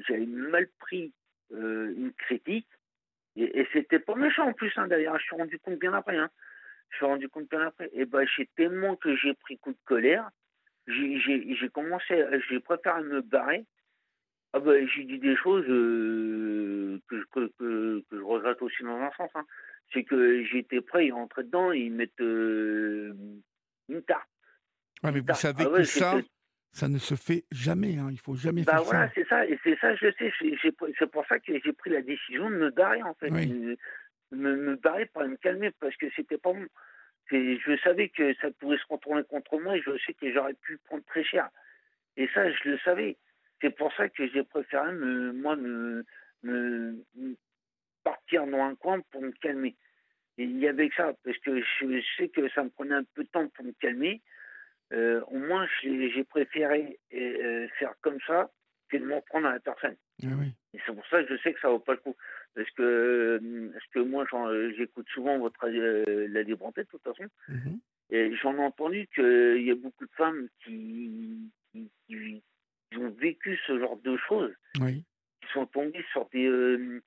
j'avais 0.07 0.25
mal 0.25 0.67
pris 0.79 1.13
une 1.51 2.11
critique. 2.17 2.67
Et, 3.35 3.61
et 3.61 3.67
c'était 3.73 3.99
pas 3.99 4.15
méchant 4.15 4.47
en 4.47 4.53
plus, 4.53 4.71
hein, 4.75 4.87
d'ailleurs, 4.87 5.17
je 5.17 5.23
suis 5.23 5.35
rendu 5.35 5.57
compte 5.59 5.79
bien 5.79 5.93
après. 5.93 6.17
Hein. 6.17 6.29
Je 6.93 6.97
suis 6.97 7.05
rendu 7.05 7.27
compte 7.29 7.49
bien 7.49 7.67
après. 7.67 7.89
Et 7.93 8.05
ben, 8.05 8.25
j'ai 8.35 8.49
tellement 8.55 8.95
que 8.95 9.15
j'ai 9.15 9.33
pris 9.33 9.57
coup 9.57 9.71
de 9.71 9.77
colère 9.85 10.29
j'ai 10.87 11.69
commencé, 11.69 12.25
j'ai 12.49 12.59
préparé 12.59 13.03
me 13.03 13.21
barrer. 13.21 13.65
Ah 14.53 14.59
ben, 14.59 14.87
j'ai 14.87 15.03
dit 15.03 15.17
des 15.17 15.35
choses 15.35 15.65
euh, 15.67 17.01
que, 17.07 17.25
que, 17.31 17.51
que, 17.57 18.03
je 18.11 18.17
regrette 18.17 18.61
aussi 18.61 18.83
dans 18.83 18.99
un 18.99 19.09
sens. 19.17 19.31
Hein. 19.33 19.45
c'est 19.91 20.03
que 20.03 20.43
j'étais 20.45 20.81
prêt, 20.81 21.07
ils 21.07 21.11
rentraient 21.11 21.43
dedans 21.43 21.71
et 21.71 21.79
ils 21.79 21.91
mettent 21.91 22.21
euh, 22.21 23.13
une 23.89 24.03
tarte. 24.03 24.29
Ouais, 25.03 25.11
mais 25.11 25.21
vous 25.21 25.33
savez 25.33 25.63
Ah 25.65 25.69
ouais, 25.71 25.79
que 25.79 25.85
ça, 25.85 26.19
ça 26.71 26.87
ne 26.87 26.99
se 26.99 27.15
fait 27.15 27.45
jamais. 27.51 27.97
Hein. 27.97 28.09
Il 28.11 28.19
faut 28.19 28.35
jamais 28.35 28.63
Bah 28.63 28.73
faire 28.73 28.83
voilà, 28.83 29.07
ça. 29.07 29.13
c'est 29.15 29.27
ça, 29.27 29.45
et 29.47 29.59
c'est 29.63 29.77
ça, 29.79 29.95
je 29.95 30.11
sais, 30.19 30.31
c'est 30.99 31.11
pour 31.11 31.25
ça 31.25 31.39
que 31.39 31.53
j'ai 31.59 31.73
pris 31.73 31.89
la 31.89 32.03
décision 32.03 32.51
de 32.51 32.55
me 32.55 32.69
barrer 32.69 33.01
en 33.01 33.15
fait, 33.15 33.31
Oui. 33.31 33.75
Me, 34.33 34.55
me 34.55 34.75
barrer 34.75 35.05
pour 35.07 35.23
me 35.23 35.37
calmer 35.37 35.71
parce 35.79 35.95
que 35.97 36.07
c'était 36.15 36.37
pas 36.37 36.53
bon. 36.53 36.67
Je 37.31 37.77
savais 37.83 38.09
que 38.09 38.33
ça 38.35 38.51
pouvait 38.51 38.77
se 38.77 38.85
retourner 38.89 39.23
contre 39.23 39.57
moi 39.59 39.77
et 39.77 39.81
je 39.81 39.97
sais 40.05 40.13
que 40.13 40.31
j'aurais 40.31 40.53
pu 40.55 40.77
prendre 40.85 41.03
très 41.05 41.23
cher. 41.23 41.49
Et 42.17 42.27
ça, 42.29 42.51
je 42.51 42.69
le 42.69 42.77
savais. 42.79 43.17
C'est 43.61 43.75
pour 43.75 43.93
ça 43.93 44.09
que 44.09 44.27
j'ai 44.27 44.43
préféré 44.43 44.91
me, 44.93 45.31
moi 45.33 45.55
me, 45.55 46.05
me- 46.43 47.03
partir 48.03 48.45
dans 48.47 48.61
un 48.61 48.75
coin 48.75 49.01
pour 49.11 49.21
me 49.21 49.31
calmer. 49.31 49.75
Et 50.37 50.43
il 50.43 50.57
y 50.59 50.67
avait 50.67 50.89
que 50.89 50.95
ça, 50.95 51.13
parce 51.23 51.37
que 51.39 51.61
je 51.61 52.03
sais 52.17 52.29
que 52.29 52.49
ça 52.49 52.63
me 52.63 52.69
prenait 52.69 52.95
un 52.95 53.03
peu 53.15 53.23
de 53.23 53.29
temps 53.29 53.47
pour 53.49 53.65
me 53.65 53.71
calmer. 53.73 54.21
Euh, 54.91 55.21
au 55.27 55.37
moins, 55.37 55.67
j'ai 55.81 56.11
j'ai 56.11 56.23
préféré 56.23 56.99
euh, 57.13 57.67
faire 57.79 57.93
comme 58.01 58.19
ça 58.27 58.51
que 58.89 58.97
de 58.97 59.05
m'en 59.05 59.21
prendre 59.21 59.47
à 59.47 59.53
la 59.53 59.59
personne. 59.59 59.95
Ah 60.23 60.27
oui. 60.39 60.53
Et 60.73 60.79
c'est 60.85 60.93
pour 60.93 61.05
ça 61.07 61.23
que 61.23 61.29
je 61.35 61.41
sais 61.41 61.53
que 61.53 61.59
ça 61.59 61.69
vaut 61.69 61.79
pas 61.79 61.93
le 61.93 61.99
coup. 61.99 62.15
Parce 62.55 62.69
que, 62.71 62.83
euh, 62.83 63.69
parce 63.73 63.85
que 63.87 63.99
moi, 63.99 64.25
euh, 64.33 64.71
j'écoute 64.77 65.07
souvent 65.09 65.39
votre 65.39 65.65
euh, 65.67 66.27
la 66.29 66.43
libre 66.43 66.65
antenne, 66.65 66.83
de 66.85 66.89
toute 66.89 67.01
façon. 67.03 67.23
Mhm. 67.49 67.79
Et 68.11 68.35
j'en 68.35 68.53
ai 68.55 68.59
entendu 68.59 69.07
qu'il 69.15 69.63
y 69.63 69.71
a 69.71 69.75
beaucoup 69.75 70.05
de 70.05 70.11
femmes 70.15 70.47
qui, 70.63 71.49
qui, 71.71 71.89
qui- 72.07 72.43
qui 72.91 72.97
ont 72.99 73.09
vécu 73.09 73.57
ce 73.65 73.79
genre 73.79 73.97
de 73.97 74.15
choses, 74.17 74.53
Oui. 74.79 75.03
qui 75.41 75.47
sont 75.53 75.65
tombées 75.65 76.05
sur 76.11 76.29
des. 76.29 76.45
euh, 76.45 77.01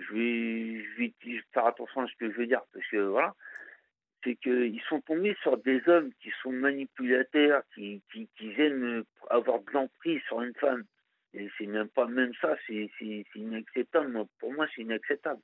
je, 0.00 0.12
vais, 0.12 0.82
je, 0.84 0.98
vais, 0.98 1.14
je 1.22 1.26
vais 1.30 1.42
faire 1.52 1.66
attention 1.66 2.00
à 2.00 2.08
ce 2.08 2.16
que 2.16 2.30
je 2.32 2.36
veux 2.38 2.46
dire, 2.46 2.62
parce 2.72 2.86
que 2.88 2.96
voilà. 2.96 3.34
C'est 4.24 4.36
qu'ils 4.36 4.80
sont 4.88 5.00
tombés 5.00 5.36
sur 5.42 5.58
des 5.58 5.82
hommes 5.88 6.12
qui 6.20 6.30
sont 6.42 6.52
manipulateurs, 6.52 7.62
qui, 7.74 8.02
qui, 8.12 8.28
qui 8.36 8.52
aiment 8.60 9.02
avoir 9.30 9.60
de 9.60 9.70
l'emprise 9.72 10.20
sur 10.28 10.42
une 10.42 10.54
femme. 10.54 10.84
Et 11.34 11.48
c'est 11.58 11.66
même 11.66 11.88
pas 11.88 12.06
même 12.06 12.32
ça, 12.40 12.56
c'est 12.66 12.90
inacceptable. 13.34 14.26
Pour 14.38 14.52
moi, 14.52 14.66
c'est 14.74 14.82
inacceptable. 14.82 15.40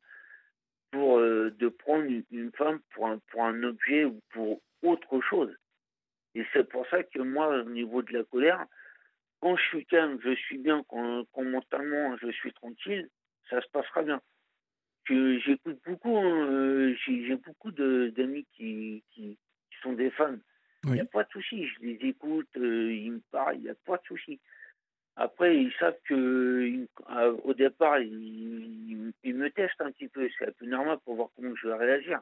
Pour 0.91 1.19
euh, 1.19 1.51
de 1.51 1.69
prendre 1.69 2.05
une- 2.31 2.53
femme 2.53 2.81
pour 2.91 3.09
un, 3.09 3.19
pour 3.31 3.45
un 3.45 3.63
objet 3.63 4.05
ou 4.05 4.21
pour 4.31 4.63
autre 4.83 5.21
chose. 5.23 5.55
Et 6.35 6.45
c'est 6.53 6.69
pour 6.69 6.87
ça 6.89 7.03
que 7.05 7.21
moi, 7.21 7.49
au 7.63 7.71
niveau 7.71 8.03
de 8.03 8.13
la 8.13 8.25
colère, 8.25 8.67
quand 9.41 9.57
je 9.57 9.65
suis 9.65 9.87
calme, 9.87 10.19
je 10.23 10.35
suis 10.35 10.59
bien, 10.59 10.85
quand, 10.89 11.25
quand 11.33 11.45
mentalement 11.45 12.17
je 12.19 12.31
suis 12.33 12.53
tranquille, 12.55 13.09
ça 13.51 13.61
se 13.63 13.69
passera 13.71 14.03
bien. 14.03 14.21
J'écoute 15.09 15.81
beaucoup, 15.87 16.17
hein, 16.19 16.49
euh, 16.51 16.95
j'ai 17.07 17.37
beaucoup 17.37 17.71
d'amis 17.73 18.47
qui, 18.53 19.03
qui, 19.11 19.39
qui 19.71 19.79
sont 19.83 19.95
des 19.95 20.11
femmes. 20.11 20.41
Il 20.85 20.91
Oui. 20.91 20.97
n'y 20.97 21.01
a 21.01 21.07
pas 21.07 21.25
de 21.25 21.31
souci, 21.31 21.67
je 21.67 21.81
les 21.81 21.99
écoute, 22.09 22.49
euh, 22.59 22.93
ils 22.93 23.13
me 23.13 23.21
parlent, 23.31 23.57
il 23.57 23.63
n'y 23.63 23.71
a 23.71 23.75
pas 23.87 23.97
de 23.97 24.05
souci. 24.05 24.41
Après, 25.21 25.57
ils 25.57 25.73
savent 25.81 25.99
que 26.05 26.87
euh, 27.11 27.37
au 27.43 27.53
départ, 27.53 27.99
ils, 27.99 29.13
me 29.25 29.51
testent 29.51 29.81
un 29.81 29.91
petit 29.91 30.07
peu, 30.07 30.29
c'est 30.39 30.47
un 30.47 30.53
peu 30.53 30.67
normal 30.67 30.99
pour 31.05 31.17
voir 31.17 31.29
comment 31.35 31.55
je 31.57 31.67
vais 31.67 31.75
réagir. 31.75 32.21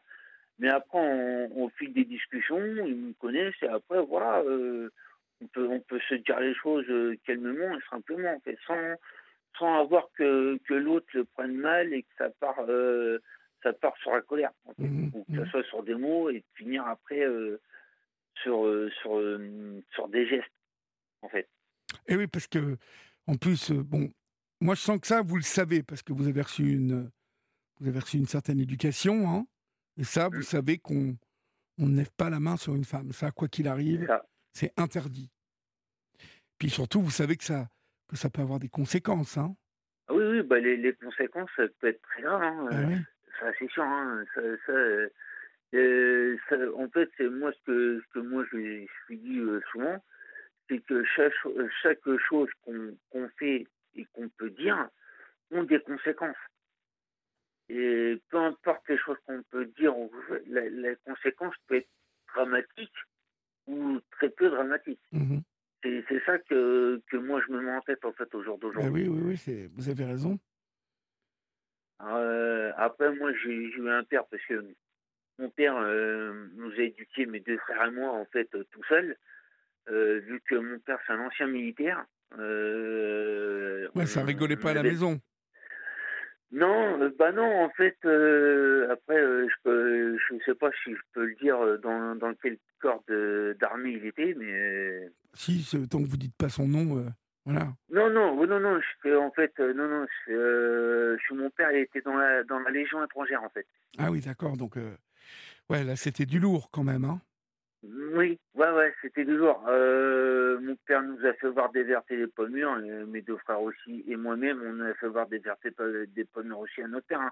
Mais 0.58 0.70
après, 0.70 0.98
on, 0.98 1.64
au 1.64 1.68
fil 1.68 1.92
des 1.92 2.06
discussions, 2.06 2.58
ils 2.58 2.96
me 2.96 3.12
connaissent 3.12 3.62
et 3.62 3.68
après, 3.68 4.00
voilà, 4.00 4.40
euh, 4.40 4.88
on, 5.42 5.46
peut, 5.48 5.68
on 5.68 5.80
peut 5.80 6.00
se 6.08 6.14
dire 6.14 6.40
les 6.40 6.54
choses 6.54 6.86
euh, 6.88 7.18
calmement 7.26 7.76
et 7.76 7.80
simplement, 7.90 8.32
en 8.32 8.40
fait, 8.40 8.58
sans, 8.66 8.94
sans 9.58 9.78
avoir 9.78 10.08
que, 10.16 10.58
que 10.66 10.72
l'autre 10.72 11.08
le 11.12 11.26
prenne 11.26 11.54
mal 11.54 11.92
et 11.92 12.02
que 12.02 12.14
ça 12.16 12.30
part, 12.40 12.64
euh, 12.66 13.18
ça 13.62 13.74
part 13.74 13.96
sur 13.98 14.14
la 14.14 14.22
colère, 14.22 14.52
en 14.64 14.72
fait. 14.72 14.84
Mhm, 14.84 15.10
ou 15.12 15.24
que 15.24 15.36
ça 15.36 15.42
mhm. 15.42 15.50
soit 15.50 15.64
sur 15.64 15.82
des 15.82 15.94
mots 15.94 16.30
et 16.30 16.38
de 16.38 16.44
finir 16.54 16.86
après 16.86 17.26
sur, 18.42 18.90
sur, 19.02 19.20
sur 19.92 20.08
des 20.08 20.26
gestes, 20.26 20.50
en 21.20 21.28
fait. 21.28 21.46
Et 22.06 22.16
oui, 22.16 22.26
parce 22.26 22.46
que, 22.46 22.76
en 23.26 23.36
plus, 23.36 23.70
euh, 23.70 23.82
bon, 23.82 24.10
moi 24.60 24.74
je 24.74 24.80
sens 24.80 25.00
que 25.00 25.06
ça, 25.06 25.22
vous 25.22 25.36
le 25.36 25.42
savez, 25.42 25.82
parce 25.82 26.02
que 26.02 26.12
vous 26.12 26.28
avez 26.28 26.42
reçu 26.42 26.70
une, 26.72 27.10
vous 27.80 27.88
avez 27.88 27.98
reçu 27.98 28.16
une 28.16 28.26
certaine 28.26 28.60
éducation, 28.60 29.28
hein, 29.28 29.46
et 29.98 30.04
ça, 30.04 30.28
vous 30.28 30.38
Mm. 30.38 30.42
savez 30.42 30.78
qu'on 30.78 31.16
on 31.78 31.86
ne 31.88 31.96
lève 31.96 32.10
pas 32.16 32.30
la 32.30 32.40
main 32.40 32.56
sur 32.56 32.74
une 32.74 32.84
femme. 32.84 33.12
Ça, 33.12 33.30
quoi 33.30 33.48
qu'il 33.48 33.68
arrive, 33.68 34.08
c'est 34.52 34.72
interdit. 34.78 35.30
Puis 36.58 36.70
surtout, 36.70 37.02
vous 37.02 37.10
savez 37.10 37.36
que 37.36 37.44
ça, 37.44 37.68
que 38.08 38.16
ça 38.16 38.30
peut 38.30 38.40
avoir 38.40 38.58
des 38.58 38.68
conséquences. 38.70 39.36
Hein. 39.36 39.54
Ah 40.08 40.14
oui, 40.14 40.24
oui, 40.24 40.42
bah, 40.42 40.58
les, 40.58 40.76
les 40.76 40.94
conséquences 40.94 41.50
ça 41.56 41.64
peut 41.80 41.88
être 41.88 42.00
très 42.02 42.22
graves. 42.22 42.42
Hein. 42.42 42.68
Ah 42.70 42.82
oui. 42.88 42.96
Ça, 43.40 43.46
c'est 43.58 43.70
sûr. 43.70 43.82
Hein. 43.82 44.24
Ça, 44.34 44.40
ça, 44.64 44.72
euh, 44.72 45.08
euh, 45.74 46.36
ça- 46.48 46.56
en 46.78 46.88
fait, 46.88 47.10
c'est 47.18 47.28
moi 47.28 47.52
ce 47.52 47.58
que, 47.66 48.00
ce 48.00 48.12
que 48.14 48.26
moi 48.26 48.44
je, 48.50 48.56
je 48.56 48.86
suis 49.04 49.18
dit 49.18 49.38
euh, 49.38 49.60
souvent, 49.72 50.02
c'est 50.68 50.80
que 50.84 51.04
chaque, 51.04 51.32
chaque 51.82 52.16
chose 52.28 52.48
qu'on 52.62 53.28
fait 53.38 53.66
et 53.94 54.04
qu'on 54.12 54.28
peut 54.28 54.50
dire 54.50 54.88
ont 55.50 55.64
des 55.64 55.80
conséquences. 55.80 56.36
Et 57.68 58.20
peu 58.30 58.38
importe 58.38 58.88
les 58.88 58.98
choses 58.98 59.18
qu'on 59.26 59.42
peut 59.50 59.66
dire, 59.78 59.94
la, 60.46 60.68
la 60.70 60.94
conséquence 60.96 61.54
peut 61.66 61.76
être 61.76 61.88
dramatique 62.34 62.94
ou 63.66 64.00
très 64.12 64.30
peu 64.30 64.50
dramatique. 64.50 65.00
Mhm. 65.12 65.42
C'est 65.82 66.24
ça 66.24 66.38
que, 66.38 67.00
que 67.08 67.16
moi 67.16 67.40
je 67.46 67.52
me 67.52 67.60
mets 67.60 67.72
en 67.72 67.80
tête 67.80 68.04
en 68.04 68.12
fait 68.12 68.34
au 68.34 68.42
jour 68.42 68.58
d'aujourd'hui. 68.58 69.08
oui, 69.08 69.20
oui, 69.20 69.38
oui, 69.46 69.68
vous 69.74 69.88
avez 69.88 70.04
raison. 70.04 70.38
Euh, 72.02 72.72
après, 72.76 73.12
moi, 73.14 73.32
j'ai 73.32 73.70
j'ai 73.70 73.78
eu 73.78 73.90
un 73.90 74.04
père 74.04 74.26
parce 74.26 74.44
que 74.44 74.66
mon 75.38 75.50
père 75.50 75.76
euh, 75.76 76.48
nous 76.54 76.72
a 76.72 76.82
éduqués, 76.82 77.26
mes 77.26 77.40
deux 77.40 77.58
frères 77.58 77.86
et 77.86 77.90
moi, 77.90 78.12
en 78.12 78.24
fait, 78.26 78.54
euh, 78.54 78.64
tout 78.70 78.82
seul. 78.84 79.16
Euh, 79.88 80.20
vu 80.20 80.40
que 80.48 80.56
mon 80.56 80.78
père, 80.80 80.98
c'est 81.06 81.12
un 81.12 81.20
ancien 81.20 81.46
militaire. 81.46 82.04
Euh, 82.38 83.88
Ouais, 83.94 84.06
ça 84.06 84.22
on- 84.22 84.24
rigolait 84.24 84.56
pas 84.56 84.70
à 84.70 84.74
la 84.74 84.80
avait- 84.80 84.90
maison. 84.90 85.20
Non, 86.52 87.00
euh, 87.02 87.10
bah 87.18 87.32
non, 87.32 87.64
en 87.64 87.70
fait, 87.70 87.96
euh, 88.04 88.88
après, 88.90 89.18
euh, 89.18 89.48
je 89.48 89.54
peux, 89.64 90.16
je 90.18 90.44
sais 90.44 90.54
pas 90.54 90.70
si 90.84 90.92
je 90.92 91.00
peux 91.12 91.24
le 91.26 91.34
dire 91.36 91.58
dans, 91.80 92.14
dans 92.14 92.32
quel 92.34 92.56
corps 92.80 93.02
d'armée 93.60 93.92
il 94.00 94.06
était, 94.06 94.34
mais 94.38 95.10
Si, 95.34 95.66
tant 95.90 96.02
que 96.02 96.08
vous 96.08 96.16
dites 96.16 96.36
pas 96.36 96.48
son 96.48 96.68
nom, 96.68 96.98
euh, 96.98 97.08
voilà. 97.44 97.72
non, 97.90 98.10
non, 98.10 98.46
non, 98.46 98.60
non, 98.60 98.80
je- 99.04 99.14
en 99.16 99.30
fait, 99.32 99.58
non, 99.58 99.88
non, 99.88 100.06
je- 100.26 101.16
je- 101.28 101.34
mon 101.34 101.50
père 101.50 101.72
il 101.72 101.80
était 101.80 102.00
dans 102.00 102.16
la 102.16 102.44
dans 102.44 102.60
la 102.60 102.70
Légion 102.70 103.04
étrangère, 103.04 103.42
en 103.42 103.48
fait. 103.50 103.66
Ah 103.98 104.10
oui, 104.12 104.20
d'accord. 104.20 104.56
Donc, 104.56 104.76
ouais, 105.68 105.82
là, 105.84 105.96
c'était 105.96 106.26
du 106.26 106.38
lourd 106.38 106.70
quand 106.70 106.84
même. 106.84 107.04
Hein. 107.04 107.20
Oui, 107.88 108.38
ouais, 108.54 108.70
ouais, 108.72 108.94
c'était 109.02 109.24
du 109.24 109.36
jour. 109.36 109.64
Euh, 109.68 110.58
mon 110.60 110.76
père 110.86 111.02
nous 111.02 111.24
a 111.24 111.32
fait 111.34 111.48
voir 111.50 111.70
des 111.72 111.84
vertes 111.84 112.10
et 112.10 112.16
des 112.16 112.26
pommures, 112.26 112.78
et 112.80 113.04
mes 113.06 113.22
deux 113.22 113.36
frères 113.38 113.62
aussi, 113.62 114.04
et 114.08 114.16
moi-même, 114.16 114.60
on 114.64 114.80
a 114.80 114.94
fait 114.94 115.08
voir 115.08 115.28
po- 115.70 115.84
des 116.14 116.24
pommures 116.24 116.58
aussi 116.60 116.82
à 116.82 116.88
notre 116.88 117.06
terrain. 117.06 117.30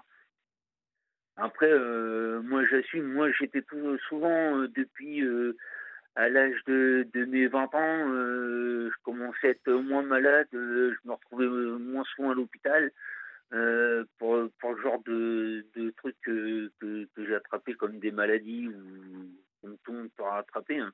Après, 1.37 1.69
euh, 1.71 2.41
moi, 2.41 2.63
j'assume, 2.65 3.11
moi, 3.11 3.31
j'étais 3.31 3.63
souvent, 4.07 4.59
euh, 4.59 4.67
depuis 4.69 5.21
euh, 5.25 5.57
à 6.15 6.29
l'âge 6.29 6.63
de, 6.67 7.07
mes 7.25 7.47
20 7.47 7.73
ans, 7.75 8.09
euh, 8.09 8.89
je 8.91 9.03
commençais 9.03 9.47
à 9.47 9.51
être 9.51 9.71
moins 9.71 10.03
malade, 10.03 10.47
euh, 10.53 10.93
je 10.93 11.09
me 11.09 11.13
retrouvais 11.13 11.45
euh, 11.45 11.77
moins 11.77 12.03
souvent 12.15 12.31
à 12.31 12.35
l'hôpital. 12.35 12.91
euh, 13.53 14.03
pour, 14.19 14.49
pour 14.59 14.73
le 14.73 14.81
genre 14.81 15.01
de, 15.03 15.65
de 15.75 15.91
trucs 15.91 16.19
que, 16.21 16.71
que, 16.79 17.05
que 17.15 17.25
j'ai 17.25 17.35
comme 17.75 17.99
des 17.99 18.11
maladies 18.11 18.67
ou 18.69 19.14
tout 19.85 19.91
le 19.93 19.99
monde 19.99 20.11
peut 20.17 20.23
rattraper. 20.23 20.79
hein. 20.79 20.91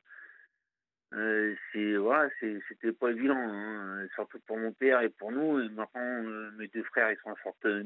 Euh, 1.14 1.56
c'est 1.74 1.96
voilà, 1.98 2.30
c'était 2.40 2.94
pas 2.94 3.10
évident, 3.12 3.36
hein, 3.38 4.06
surtout 4.16 4.40
pour 4.48 4.58
mon 4.58 4.72
père 4.72 5.02
et 5.02 5.10
pour 5.10 5.32
nous. 5.32 5.60
Et 5.60 5.68
maintenant, 5.70 6.02
euh, 6.24 6.52
mes 6.58 6.68
deux 6.70 6.84
frères, 6.84 7.12
ils 7.12 7.18
s'en 7.24 7.36
sortent 7.44 7.66
euh, 7.66 7.84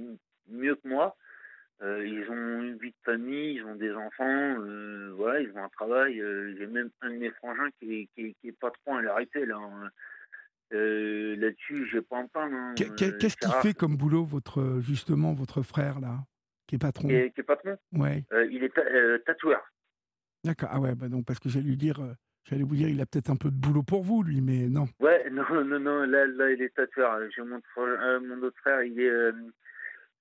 mieux 0.50 0.76
que 0.76 0.88
moi. 0.88 1.16
Euh, 1.82 2.06
ils 2.08 2.30
ont 2.30 2.62
une 2.62 2.78
vie 2.78 2.92
de 2.92 2.96
famille, 3.04 3.56
ils 3.56 3.64
ont 3.66 3.76
des 3.76 3.92
enfants, 3.94 4.56
voilà, 5.16 5.42
ils 5.42 5.52
ont 5.56 5.64
un 5.64 5.70
travail. 5.70 6.18
J'ai 6.58 6.68
même 6.68 6.90
un 7.02 7.10
de 7.10 7.16
mes 7.18 7.32
frangins 7.32 7.70
qui 7.80 7.94
est, 8.02 8.10
qui 8.14 8.28
est, 8.28 8.34
qui 8.40 8.48
est 8.50 8.60
patron 8.60 8.96
à 8.98 9.02
l'heure 9.02 9.18
actuelle. 9.18 9.52
hein. 9.52 9.90
Euh, 10.74 11.36
Là-dessus, 11.38 11.88
j'ai 11.92 12.02
pas 12.02 12.18
un 12.20 12.28
pain. 12.28 12.50
Hein. 12.52 12.76
Qu'est- 12.76 12.96
qu'est- 12.96 13.18
Qu'est-ce 13.18 13.38
qu'il 13.38 13.52
fait 13.62 13.74
comme 13.74 13.98
boulot, 13.98 14.24
votre, 14.24 14.80
justement, 14.82 15.34
votre 15.34 15.62
frère, 15.64 16.00
là, 16.00 16.20
qui 16.68 16.76
est 16.76 16.80
patron? 16.80 17.08
Qui 17.08 17.14
est, 17.16 17.32
qui 17.32 17.42
est 17.42 17.44
patron? 17.44 17.78
Ouais, 17.92 18.24
Il 18.52 18.64
est 18.64 18.74
ta- 18.74 19.20
tatoueur. 19.26 19.64
D'accord. 20.46 20.70
Ah 20.72 20.80
ouais, 20.80 20.96
bah 20.96 21.10
donc, 21.10 21.26
parce 21.26 21.40
que 21.40 21.50
j'allais 21.50 21.66
lui 21.66 21.78
dire, 21.78 22.00
euh, 22.00 22.14
j'allais 22.46 22.64
vous 22.64 22.76
dire, 22.76 22.88
il 22.88 23.02
a 23.02 23.06
peut-être 23.06 23.30
un 23.30 23.36
peu 23.36 23.50
de 23.50 23.56
boulot 23.56 23.84
pour 23.84 24.04
vous, 24.04 24.24
lui, 24.24 24.42
mais 24.42 24.68
non. 24.68 24.88
Ouais, 25.00 25.30
non, 25.32 25.44
non, 25.66 25.80
non, 25.80 26.06
là, 26.06 26.26
là 26.28 26.52
il 26.52 26.62
est 26.62 26.74
tatoueur. 26.74 27.20
J'ai 27.36 27.42
mon, 27.42 27.62
euh, 27.78 28.42
autre 28.42 28.58
frère, 28.60 28.84
il 28.84 29.00
est, 29.00 29.10
euh, 29.10 29.34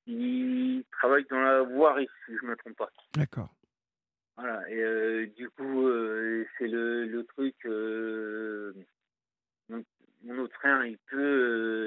il 0.06 0.84
travaille 0.90 1.24
dans 1.30 1.40
la 1.40 1.62
voirie, 1.62 2.08
si 2.26 2.32
je 2.40 2.46
me 2.46 2.56
trompe 2.56 2.76
pas. 2.76 2.90
D'accord. 3.14 3.54
Voilà, 4.36 4.68
et 4.68 4.82
euh, 4.82 5.26
du 5.36 5.48
coup, 5.50 5.86
euh, 5.86 6.44
c'est 6.58 6.66
le, 6.66 7.06
le 7.06 7.24
truc. 7.24 7.54
euh, 7.66 8.72
mon, 9.68 10.38
autre 10.38 10.54
frère, 10.54 10.84
il 10.84 10.98
peut, 11.10 11.18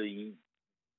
euh, 0.03 0.07
il, 0.07 0.37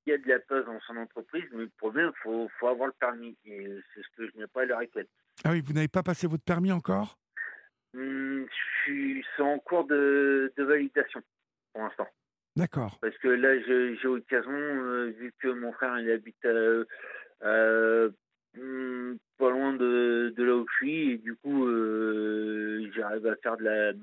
y 0.07 0.13
a 0.13 0.19
de 0.19 0.29
la 0.29 0.39
place 0.41 0.67
dans 0.67 0.79
son 0.81 0.97
entreprise, 0.97 1.45
mais 1.53 1.63
le 1.63 1.71
problème, 1.79 2.13
il 2.15 2.23
faut, 2.23 2.49
faut, 2.59 2.69
avoir 2.69 2.89
le 2.89 2.95
permis. 2.95 3.37
Et 3.47 3.67
c'est 3.95 4.03
ce 4.03 4.09
que 4.17 4.31
je 4.31 4.39
n'ai 4.39 4.47
pas 4.47 4.63
à 4.63 4.65
l'heure 4.67 4.79
actuelle. 4.79 5.07
Ah 5.45 5.53
oui, 5.53 5.63
vous 5.63 5.73
n'avez 5.73 5.89
pas 5.89 6.03
passé 6.03 6.27
votre 6.27 6.45
permis 6.45 6.73
encore? 6.73 7.19
Je 7.95 8.45
C'est 9.37 9.43
en 9.43 9.59
cours 9.59 9.87
de, 9.87 10.53
de 10.57 10.63
validation 10.63 11.23
pour 11.73 11.83
l'instant. 11.83 12.09
D'accord. 12.57 12.99
Parce 13.01 13.17
que 13.19 13.29
là, 13.29 13.59
j'ai 13.61 13.97
l'occasion, 14.03 14.51
euh, 14.51 15.15
vu 15.19 15.33
que 15.39 15.49
mon 15.49 15.73
frère 15.73 15.99
il 16.01 16.11
habite 16.11 16.45
euh, 16.45 16.85
euh, 17.43 18.11
hum, 18.57 19.17
pas 19.39 19.51
loin 19.51 19.75
de, 19.75 20.35
de, 20.37 20.43
là 20.43 20.57
où 20.57 20.67
je 20.69 20.77
suis, 20.77 21.11
et 21.13 21.19
du 21.19 21.37
coup, 21.37 21.67
j'arrive 22.95 23.27
à 23.27 23.37
faire 23.37 23.57
de 23.57 23.65
la, 23.65 23.93
de 23.93 24.01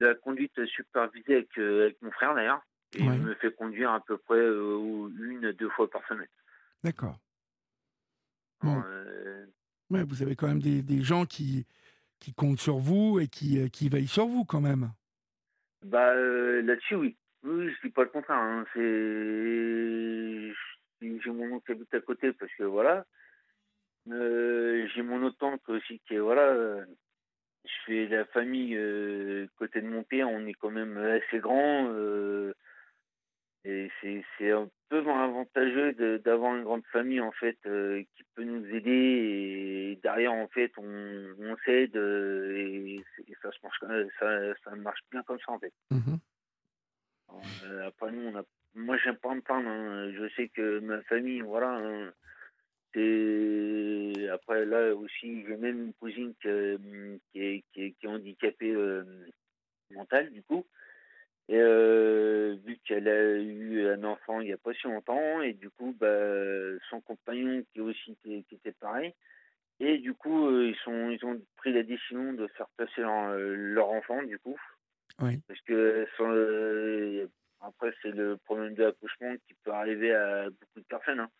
la 0.00 0.14
conduite 0.16 0.64
supervisée 0.66 1.36
avec, 1.36 1.56
avec 1.56 2.02
mon 2.02 2.10
frère 2.10 2.34
d'ailleurs. 2.34 2.62
Et 2.94 3.02
il 3.02 3.10
me 3.20 3.34
fait 3.34 3.54
conduire 3.54 3.90
à 3.90 4.00
peu 4.00 4.16
près 4.16 4.40
une, 4.40 5.52
deux 5.52 5.68
fois 5.68 5.90
par 5.90 6.06
semaine. 6.08 6.26
D'accord. 6.82 7.18
Bon. 8.62 8.82
Ouais, 9.90 10.02
vous 10.02 10.22
avez 10.22 10.36
quand 10.36 10.48
même 10.48 10.60
des, 10.60 10.82
des, 10.82 11.02
gens 11.02 11.26
qui, 11.26 11.66
qui 12.20 12.34
comptent 12.34 12.60
sur 12.60 12.78
vous 12.78 13.20
et 13.20 13.28
qui, 13.28 13.70
qui 13.70 13.88
veillent 13.88 14.06
sur 14.06 14.26
vous 14.26 14.44
quand 14.44 14.60
même. 14.60 14.90
Bah, 15.84 16.14
là-dessus, 16.14 16.96
oui. 16.96 17.16
Oui, 17.44 17.70
je 17.70 17.86
dis 17.86 17.92
pas 17.92 18.02
le 18.02 18.08
contraire. 18.08 18.38
Hein. 18.38 18.64
C'est 18.74 20.52
j'ai 21.00 21.30
mon 21.30 21.52
oncle 21.52 21.66
qui 21.66 21.72
habite 21.72 21.94
à 21.94 22.00
côté 22.00 22.32
parce 22.32 22.52
que 22.54 22.64
voilà. 22.64 23.04
Euh, 24.10 24.86
j'ai 24.94 25.02
mon 25.02 25.22
autre 25.22 25.38
tante 25.38 25.68
aussi 25.68 26.00
qui 26.06 26.14
est 26.14 26.18
voilà. 26.18 26.42
Euh, 26.42 26.84
je 27.64 27.72
fais 27.86 28.06
la 28.06 28.24
famille 28.26 28.74
euh, 28.76 29.46
côté 29.56 29.80
de 29.80 29.86
mon 29.86 30.02
père, 30.02 30.28
on 30.28 30.46
est 30.46 30.54
quand 30.54 30.70
même 30.70 30.96
assez 30.96 31.38
grand. 31.38 31.88
Et 33.68 33.90
c'est 34.38 34.50
un 34.50 34.68
peu 34.88 34.98
avantageux 34.98 35.92
d'avoir 36.18 36.56
une 36.56 36.64
grande 36.64 36.86
famille 36.92 37.20
en 37.20 37.32
fait 37.32 37.58
qui 37.62 38.24
peut 38.34 38.44
nous 38.44 38.64
aider 38.74 38.90
et 38.90 39.98
derrière 40.02 40.32
en 40.32 40.48
fait 40.48 40.72
on, 40.78 41.34
on 41.38 41.56
s'aide 41.64 41.96
et, 41.96 43.04
ça 43.42 43.52
se 43.52 43.58
marche 43.62 43.80
ça, 44.18 44.54
ça 44.64 44.74
marche 44.76 45.00
bien 45.10 45.22
comme 45.22 45.38
ça 45.38 45.52
en 45.52 45.58
fait. 45.58 45.72
Mmh 45.90 46.16
euh, 47.64 47.86
après, 47.86 48.10
nous, 48.12 48.28
on 48.28 48.38
a... 48.38 48.42
moi, 48.74 48.96
j'aime 48.98 49.16
pas 49.16 49.34
me 49.34 49.40
plaindre. 49.40 49.68
Hein. 49.68 50.12
Je 50.12 50.28
sais 50.34 50.48
que 50.48 50.80
ma 50.80 51.02
famille, 51.02 51.40
voilà. 51.40 51.76
Hein, 51.76 52.12
c'est... 52.94 54.28
Après, 54.30 54.64
là 54.64 54.94
aussi, 54.94 55.44
j'ai 55.46 55.56
même 55.56 55.86
une 55.86 55.94
cousine 55.94 56.34
qui, 56.40 56.48
est, 56.48 56.78
qui, 57.32 57.40
est, 57.82 57.92
qui 57.92 58.06
est 58.06 58.06
handicapée 58.06 58.74
euh, 58.74 59.04
mentale, 59.90 60.30
du 60.32 60.42
coup. 60.42 60.66
Et 61.48 61.56
euh, 61.56 62.56
vu 62.64 62.78
qu'elle 62.84 63.08
a 63.08 63.36
eu 63.38 63.88
un 63.88 64.04
enfant 64.04 64.40
il 64.40 64.46
n'y 64.46 64.52
a 64.52 64.58
pas 64.58 64.74
si 64.74 64.86
longtemps, 64.86 65.40
et 65.40 65.54
du 65.54 65.70
coup, 65.70 65.96
bah, 65.98 66.78
son 66.90 67.00
compagnon 67.00 67.62
qui 67.72 67.80
aussi 67.80 68.16
qui, 68.22 68.44
était 68.52 68.72
pareil, 68.72 69.14
et 69.80 69.98
du 69.98 70.12
coup, 70.12 70.50
ils, 70.60 70.76
sont, 70.84 71.10
ils 71.10 71.24
ont 71.24 71.40
pris 71.56 71.72
la 71.72 71.82
décision 71.82 72.32
de 72.34 72.46
faire 72.48 72.68
passer 72.76 73.00
leur, 73.00 73.34
leur 73.38 73.90
enfant, 73.90 74.22
du 74.22 74.38
coup, 74.38 74.58
parce 75.18 75.60
que 75.66 76.06
euh, 76.20 77.26
après, 77.60 77.92
c'est 78.02 78.12
le 78.12 78.36
problème 78.36 78.74
de 78.74 78.84
l'accouchement 78.84 79.34
qui 79.46 79.54
peut 79.64 79.72
arriver 79.72 80.14
à 80.14 80.48
beaucoup 80.48 80.80
de 80.80 80.84
personnes. 80.84 81.20
Hein. 81.20 81.30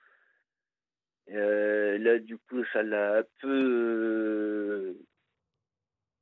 Euh, 1.31 1.99
là, 1.99 2.19
du 2.19 2.39
coup, 2.39 2.65
ça 2.73 2.83
l'a 2.83 3.19
un 3.19 3.23
peu, 3.41 3.49
euh, 3.49 5.07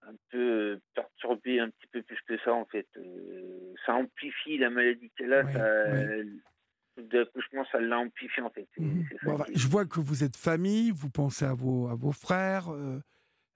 un 0.09 0.15
peu 0.31 0.79
perturbé 0.95 1.61
un 1.61 1.71
petit 1.71 1.87
peu 1.93 2.03
plus 2.03 2.19
que 2.27 2.39
ça, 2.45 2.53
en 2.53 2.65
fait. 2.67 2.87
ça 3.85 3.95
amplifie 3.95 4.59
la 4.59 4.71
maladie 4.71 5.11
qu'elle 5.17 5.33
a. 5.33 5.43
De 6.97 7.19
l'accouchement, 7.19 7.63
ça 7.71 7.79
l'a 7.79 7.99
amplifié, 7.99 8.43
en 8.43 8.49
fait. 8.49 8.67
Mhm. 8.79 9.05
je 9.55 9.69
vois 9.69 9.85
que 9.85 10.01
vous 10.01 10.25
êtes 10.25 10.37
famille, 10.37 10.91
vous 10.91 11.11
pensez 11.11 11.45
à 11.45 11.53
vos, 11.53 11.89
à 11.89 11.95
vos 11.95 12.13
frères. 12.13 12.71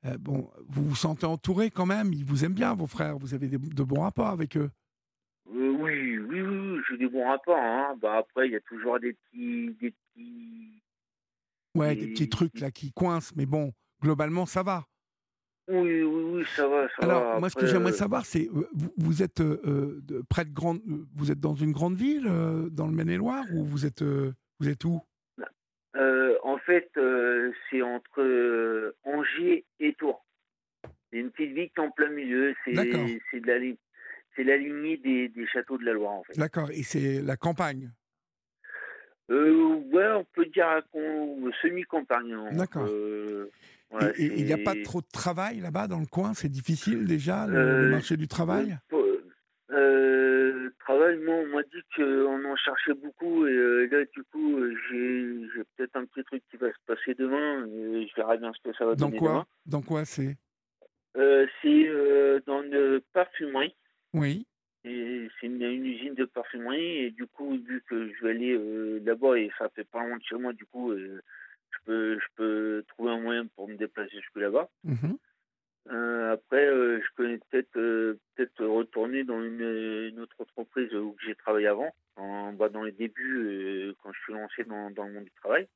Euh, 0.06 0.16
bon, 0.18 0.50
vous 0.68 0.84
vous 0.84 0.94
sentez 0.94 1.26
entouré 1.26 1.70
quand 1.70 1.86
même 1.86 2.12
Ils 2.12 2.24
vous 2.24 2.44
aiment 2.44 2.54
bien, 2.54 2.74
vos 2.74 2.86
frères 2.86 3.18
Vous 3.18 3.34
avez 3.34 3.48
de 3.48 3.82
bons 3.82 4.00
rapports 4.00 4.28
avec 4.28 4.56
eux? 4.56 4.70
Euh, 5.54 5.70
oui, 5.78 6.18
oui, 6.18 6.40
oui, 6.40 6.80
j'ai 6.88 6.96
des 6.96 7.08
bons 7.08 7.26
rapports. 7.26 7.58
Hein. 7.58 7.96
Bah, 8.00 8.18
après, 8.18 8.48
il 8.48 8.52
y 8.52 8.56
a 8.56 8.60
toujours 8.60 8.98
des 9.00 9.12
petits, 9.12 9.76
des 9.80 9.90
petits. 9.90 10.82
Ouais, 11.74 11.94
des... 11.94 12.08
petits 12.08 12.28
trucs 12.28 12.60
là 12.60 12.70
qui 12.70 12.92
coincent, 12.92 13.32
mais 13.36 13.46
bon, 13.46 13.72
globalement, 14.00 14.46
ça 14.46 14.62
va. 14.62 14.86
Oui, 15.70 16.02
oui, 16.02 16.22
oui, 16.32 16.44
ça 16.56 16.66
va. 16.68 16.88
Ça 16.88 17.02
Alors, 17.02 17.40
moi, 17.40 17.48
ce 17.48 17.56
que 17.56 17.66
j'aimerais 17.66 17.92
savoir, 17.92 18.26
c'est 18.26 18.48
euh, 18.48 18.68
vous, 18.96 19.22
êtes 19.22 19.42
près 20.28 20.44
de 20.44 20.52
grande, 20.52 20.80
vous 21.14 21.30
êtes 21.30 21.40
dans 21.40 21.54
une 21.54 21.72
grande 21.72 21.96
ville, 21.96 22.24
dans 22.70 22.86
le 22.86 22.92
Maine-et-Loire, 22.92 23.44
ou 23.54 23.64
vous 23.64 23.86
êtes, 23.86 24.02
vous 24.02 24.68
êtes 24.68 24.84
où? 24.84 25.00
En 26.50 26.58
fait, 26.58 26.90
euh, 26.96 27.52
c'est 27.70 27.80
entre 27.80 28.20
euh, 28.20 28.96
Angers 29.04 29.64
et 29.78 29.94
Tours. 29.94 30.24
C'est 31.10 31.18
une 31.18 31.30
petite 31.30 31.52
ville 31.52 31.70
qui 31.70 31.80
est 31.80 31.84
en 31.84 31.90
plein 31.90 32.10
milieu. 32.10 32.54
C'est 32.64 32.72
de 32.72 33.46
la, 33.46 33.76
c'est 34.36 34.44
la 34.44 34.56
lignée 34.56 34.96
des, 34.96 35.46
châteaux 35.46 35.78
de 35.78 35.84
la 35.84 35.92
Loire, 35.92 36.12
en 36.12 36.22
fait. 36.24 36.36
D'accord. 36.36 36.70
Et 36.70 36.82
c'est 36.82 37.22
la 37.22 37.36
campagne? 37.36 37.90
Euh, 39.30 39.76
Ouais, 39.92 40.06
on 40.08 40.24
peut 40.24 40.46
dire 40.46 40.82
semi-campagne. 41.62 42.32
Hein. 42.32 42.50
Et 44.16 44.38
il 44.38 44.44
n'y 44.44 44.52
a 44.52 44.58
pas 44.58 44.74
trop 44.84 45.00
de 45.00 45.08
travail 45.12 45.60
là-bas 45.60 45.88
dans 45.88 45.98
le 45.98 46.06
coin? 46.06 46.32
C'est 46.34 46.48
difficile 46.48 47.06
déjà, 47.06 47.46
le, 47.46 47.88
marché 47.90 48.16
du 48.16 48.28
travail? 48.28 48.78
travail, 50.90 51.18
moi, 51.18 51.36
on 51.36 51.46
m'a 51.46 51.62
dit 51.62 51.82
qu'on 51.94 52.44
en 52.44 52.56
cherchait 52.56 52.94
beaucoup 52.94 53.46
et 53.46 53.52
euh, 53.52 53.88
là, 53.90 54.04
du 54.12 54.22
coup, 54.24 54.58
euh, 54.58 54.74
j'ai 54.90 55.62
peut-être 55.76 55.96
un 55.96 56.04
petit 56.06 56.24
truc 56.24 56.42
qui 56.50 56.56
va 56.56 56.68
se 56.68 56.78
passer 56.86 57.14
demain 57.14 57.66
et 57.66 58.08
je 58.08 58.14
verrai 58.16 58.38
bien 58.38 58.52
ce 58.52 58.68
que 58.68 58.76
ça 58.76 58.84
va 58.84 58.94
dans 58.94 59.06
donner 59.06 59.18
quoi? 59.18 59.46
Dans 59.66 59.82
quoi 59.82 60.04
c'est? 60.04 60.36
Euh, 61.16 61.46
C'est 61.62 61.88
dans 62.46 62.62
une 62.62 63.00
parfumerie. 63.12 63.74
Oui. 64.14 64.46
Et 64.84 65.28
c'est 65.40 65.46
une, 65.46 65.62
usine 65.62 66.14
de 66.14 66.24
parfumerie 66.24 67.04
et 67.04 67.10
du 67.10 67.26
coup, 67.26 67.52
vu 67.52 67.82
que 67.88 68.12
je 68.12 68.24
vais 68.24 68.30
aller 68.30 69.00
là-bas 69.04 69.36
et 69.36 69.50
ça 69.58 69.68
fait 69.74 69.84
pas 69.84 70.04
loin 70.04 70.16
de 70.16 70.22
chez 70.22 70.36
moi, 70.36 70.52
du 70.52 70.64
coup, 70.66 70.92
je 71.70 71.78
peux, 71.84 72.18
je 72.18 72.26
peux 72.36 72.84
trouver 72.88 73.12
un 73.12 73.20
moyen 73.20 73.46
pour 73.46 73.68
me 73.68 73.76
déplacer 73.76 74.16
jusque 74.16 74.36
là-bas. 74.36 74.68
Mmh 74.84 75.14
euh, 75.90 76.34
après, 76.34 76.66
euh, 76.66 77.00
je 77.00 77.16
connais 77.16 77.38
peut-être 77.50 77.76
euh, 77.76 78.18
peut-être 78.36 78.64
retourner 78.64 79.24
dans 79.24 79.42
une, 79.42 80.20
autre 80.20 80.36
entreprise 80.38 80.92
où 80.94 81.16
j'ai 81.24 81.34
travaillé 81.34 81.66
avant, 81.66 81.92
en, 82.16 82.52
bas 82.52 82.68
dans 82.68 82.82
les 82.82 82.92
débuts 82.92 83.92
quand 84.02 84.12
je 84.12 84.20
suis 84.20 84.32
lancé 84.32 84.64
dans, 84.64 84.90
dans, 84.90 85.04
le 85.04 85.14
monde 85.14 85.24
du 85.24 85.32
travail, 85.42 85.66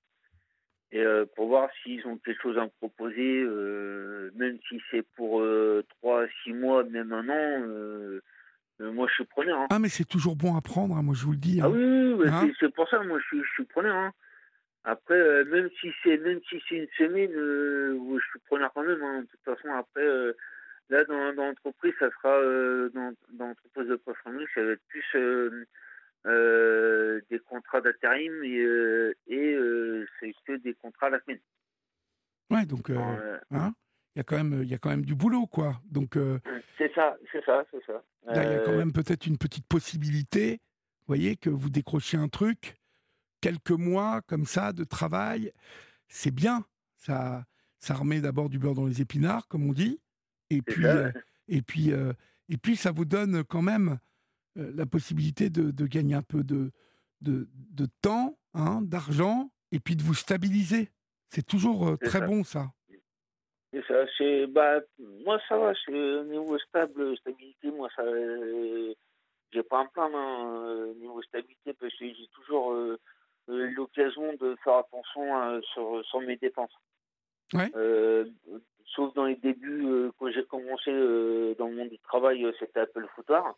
et 0.92 1.04
pour 1.34 1.48
voir 1.48 1.68
s'ils 1.82 2.06
ont 2.06 2.18
quelque 2.18 2.42
chose 2.42 2.58
à 2.58 2.64
me 2.64 2.70
proposer, 2.78 3.42
même 4.36 4.58
si 4.68 4.80
c'est 4.90 5.04
pour 5.16 5.42
3 6.00 6.26
6 6.44 6.52
mois, 6.52 6.84
même 6.84 7.12
un 7.12 7.28
an. 7.28 8.92
moi, 8.92 9.06
je 9.08 9.14
suis 9.14 9.24
preneur. 9.24 9.58
Hein. 9.58 9.66
Ah, 9.70 9.78
mais 9.78 9.88
c'est 9.88 10.04
toujours 10.04 10.36
bon 10.36 10.54
à 10.54 10.60
prendre, 10.60 10.96
hein, 10.96 11.02
moi, 11.02 11.14
je 11.16 11.24
vous 11.24 11.32
le 11.32 11.38
dis. 11.38 11.60
Ah 11.62 11.70
oui, 11.70 12.12
oui, 12.12 12.28
hein 12.28 12.48
c'est 12.60 12.72
pour 12.72 12.88
ça, 12.88 13.02
moi, 13.02 13.18
je 13.32 13.42
suis 13.54 13.64
preneur. 13.64 14.12
Après, 14.84 15.14
euh, 15.14 15.44
même 15.46 15.70
si 15.80 15.90
c'est 16.02 16.18
même 16.18 16.40
si 16.48 16.62
c'est 16.68 16.76
une 16.76 16.88
semaine, 16.98 17.32
euh, 17.34 17.98
je 18.18 18.24
suis 18.30 18.38
preneur 18.46 18.70
quand 18.74 18.84
même. 18.84 19.02
Hein. 19.02 19.22
De 19.22 19.26
toute 19.26 19.42
façon, 19.42 19.72
après, 19.72 20.04
euh, 20.04 20.34
là 20.90 21.04
dans, 21.04 21.32
l'entreprise, 21.32 21.94
ça 21.98 22.10
sera 22.10 22.38
dans, 22.90 23.14
dans 23.32 23.48
l'entreprise 23.48 23.88
de 23.88 23.96
poissonnerie, 23.96 24.44
ça 24.54 24.62
va 24.62 24.72
être 24.72 24.82
plus 24.88 25.64
des 27.30 27.38
contrats 27.40 27.80
d'intérim 27.80 28.44
et, 28.44 29.14
et 29.28 29.58
c'est 30.20 30.34
que 30.46 30.56
des 30.58 30.74
contrats 30.74 31.06
à 31.06 31.10
la 31.10 31.20
semaine. 31.20 31.40
Ouais, 32.50 32.66
donc 32.66 32.90
hein, 32.90 33.72
il 34.14 34.18
y 34.18 34.20
a 34.20 34.24
quand 34.24 34.36
même 34.36 34.62
il 34.62 34.68
y 34.68 34.74
a 34.74 34.78
quand 34.78 34.90
même 34.90 35.06
du 35.06 35.14
boulot, 35.14 35.46
quoi. 35.46 35.80
Donc 35.90 36.18
c'est 36.76 36.92
ça, 36.94 37.16
c'est 37.32 37.42
ça, 37.46 37.64
c'est 37.70 37.82
ça. 37.86 38.02
il 38.28 38.36
y 38.36 38.38
a 38.38 38.58
quand 38.58 38.76
même 38.76 38.92
peut-être 38.92 39.26
une 39.26 39.38
petite 39.38 39.66
possibilité, 39.66 40.60
vous 41.06 41.14
voyez, 41.14 41.36
que 41.36 41.48
vous 41.48 41.70
décrochiez 41.70 42.18
un 42.18 42.28
truc 42.28 42.76
quelques 43.44 43.72
mois 43.72 44.22
comme 44.22 44.46
ça 44.46 44.72
de 44.72 44.84
travail, 44.84 45.52
c'est 46.08 46.30
bien. 46.30 46.64
Ça, 46.96 47.44
ça 47.78 47.92
remet 47.92 48.22
d'abord 48.22 48.48
du 48.48 48.58
beurre 48.58 48.74
dans 48.74 48.86
les 48.86 49.02
épinards, 49.02 49.46
comme 49.48 49.68
on 49.68 49.74
dit, 49.74 50.00
et 50.48 50.62
puis, 50.62 50.86
euh, 50.86 51.12
et 51.48 51.60
puis, 51.60 51.92
euh, 51.92 52.14
et 52.48 52.56
puis 52.56 52.74
ça 52.74 52.90
vous 52.90 53.04
donne 53.04 53.44
quand 53.44 53.60
même 53.60 53.98
euh, 54.56 54.72
la 54.74 54.86
possibilité 54.86 55.50
de, 55.50 55.70
de, 55.70 55.86
gagner 55.86 56.14
un 56.14 56.22
peu 56.22 56.42
de, 56.42 56.72
de, 57.20 57.46
de 57.52 57.86
temps, 58.00 58.38
hein, 58.54 58.80
d'argent, 58.80 59.50
et 59.72 59.78
puis 59.78 59.94
de 59.94 60.02
vous 60.02 60.14
stabiliser. 60.14 60.90
C'est 61.28 61.46
toujours 61.46 61.98
très 61.98 62.26
bon 62.26 62.44
ça. 62.44 62.70
C'est 63.74 63.84
ça. 63.86 64.06
C'est 64.16 64.46
bah 64.46 64.80
moi 65.24 65.38
ça 65.48 65.58
va. 65.58 65.72
Au 65.88 66.24
niveau 66.24 66.56
stable, 66.60 67.14
stabilité, 67.18 67.70
moi 67.72 67.90
ça. 67.94 68.04
j'ai 69.52 69.62
pas 69.64 69.80
un 69.80 69.86
plan 69.86 70.08
au 70.12 70.94
niveau 70.94 71.20
stabilité 71.22 71.74
parce 71.74 71.92
que 71.92 72.06
j'ai 72.06 72.28
toujours 72.32 72.72
euh, 72.72 72.98
l'occasion 73.48 74.34
de 74.34 74.56
faire 74.64 74.76
attention 74.76 75.42
euh, 75.42 75.60
sur, 75.72 76.04
sur, 76.04 76.20
mes 76.20 76.36
dépenses. 76.36 76.74
Euh, 77.76 78.24
sauf 78.86 79.14
dans 79.14 79.26
les 79.26 79.36
débuts, 79.36 80.10
quand 80.18 80.30
j'ai 80.30 80.44
commencé 80.44 80.90
dans 81.58 81.68
le 81.68 81.76
monde 81.76 81.90
du 81.90 81.98
travail, 82.00 82.46
c'était 82.58 82.80
Apple 82.80 83.06
Footoir. 83.14 83.54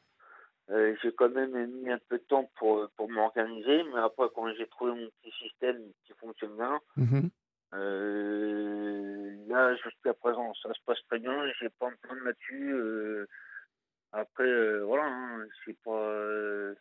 j'ai 0.68 1.12
quand 1.16 1.30
même 1.30 1.66
mis 1.66 1.90
un 1.90 2.00
peu 2.08 2.18
de 2.18 2.24
temps 2.24 2.50
pour, 2.56 2.88
pour 2.96 3.10
m'organiser, 3.10 3.84
mais 3.84 4.00
après, 4.00 4.26
quand 4.34 4.52
j'ai 4.54 4.66
trouvé 4.66 4.92
mon 4.92 5.08
petit 5.22 5.34
système 5.38 5.80
qui 6.04 6.12
fonctionne 6.14 6.56
bien, 6.56 6.80
Mhm. 6.96 7.30
euh, 7.74 9.34
là, 9.48 9.74
jusqu'à 9.76 10.14
présent, 10.14 10.52
ça 10.62 10.72
se 10.72 10.80
passe 10.84 10.98
très 11.08 11.18
bien, 11.18 11.50
j'ai 11.60 11.68
pas 11.78 11.90
me 11.90 11.96
prendre 12.02 12.22
là-dessus. 12.22 12.72
euh, 12.72 13.26
après, 14.12 14.44
euh, 14.44 14.84
voilà, 14.84 15.04
hein, 15.06 15.46
c'est 15.64 15.76
pas. 15.82 16.72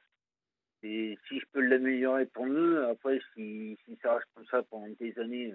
Et 0.86 1.17
si 1.28 1.39
je 1.39 1.45
peux 1.52 1.62
l'améliorer, 1.62 2.28
tant 2.28 2.45
mieux. 2.45 2.88
Après, 2.88 3.19
si, 3.34 3.76
si 3.86 3.98
ça 4.04 4.13
reste 4.13 4.28
comme 4.36 4.45
ça 4.45 4.62
pendant 4.62 4.88
des 5.00 5.17
années, 5.17 5.52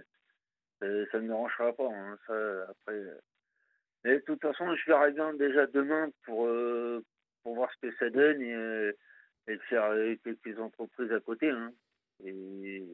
euh, 0.82 1.06
ça 1.12 1.18
ne 1.18 1.22
me 1.22 1.28
dérangera 1.28 1.72
pas. 1.72 1.88
hein, 1.88 2.18
ça, 2.26 2.68
après. 2.68 3.00
Mais 4.02 4.14
de 4.14 4.24
toute 4.24 4.40
façon, 4.42 4.74
je 4.74 4.86
verrai 4.86 5.12
bien 5.12 5.32
déjà 5.34 5.66
demain 5.68 6.10
pour, 6.24 6.46
euh, 6.46 7.04
pour 7.42 7.54
voir 7.54 7.70
ce 7.74 7.86
que 7.88 7.94
ça 7.96 8.10
donne 8.10 8.42
et, 8.42 8.54
euh, 8.54 8.92
et 9.46 9.56
faire 9.68 9.92
quelques 10.24 10.58
entreprises 10.58 11.12
à 11.12 11.20
côté. 11.20 11.48
hein. 11.48 11.72
Et 12.24 12.84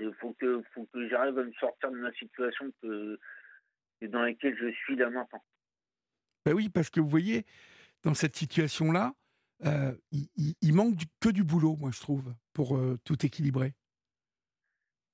il 0.00 0.14
faut 0.14 0.32
que, 0.32 0.60
faut 0.72 0.88
que 0.92 1.08
j'arrive 1.08 1.38
à 1.38 1.44
me 1.44 1.52
sortir 1.52 1.92
de 1.92 1.98
la 1.98 2.12
situation 2.14 2.72
que 2.82 3.16
dans 4.02 4.22
laquelle 4.22 4.56
je 4.58 4.72
suis 4.72 4.96
là 4.96 5.08
maintenant. 5.08 5.42
Ben 6.44 6.52
oui, 6.52 6.68
parce 6.68 6.90
que 6.90 7.00
vous 7.00 7.08
voyez, 7.08 7.46
dans 8.02 8.12
cette 8.12 8.34
situation-là, 8.34 9.14
euh, 9.64 9.92
il, 10.10 10.28
il- 10.36 10.54
il 10.60 10.74
manque 10.74 10.96
du- 10.96 11.06
que 11.20 11.28
du 11.28 11.44
boulot, 11.44 11.76
moi, 11.76 11.90
je 11.92 12.00
trouve, 12.00 12.34
pour 12.52 12.76
euh, 12.76 12.98
tout 13.04 13.24
équilibrer. 13.24 13.74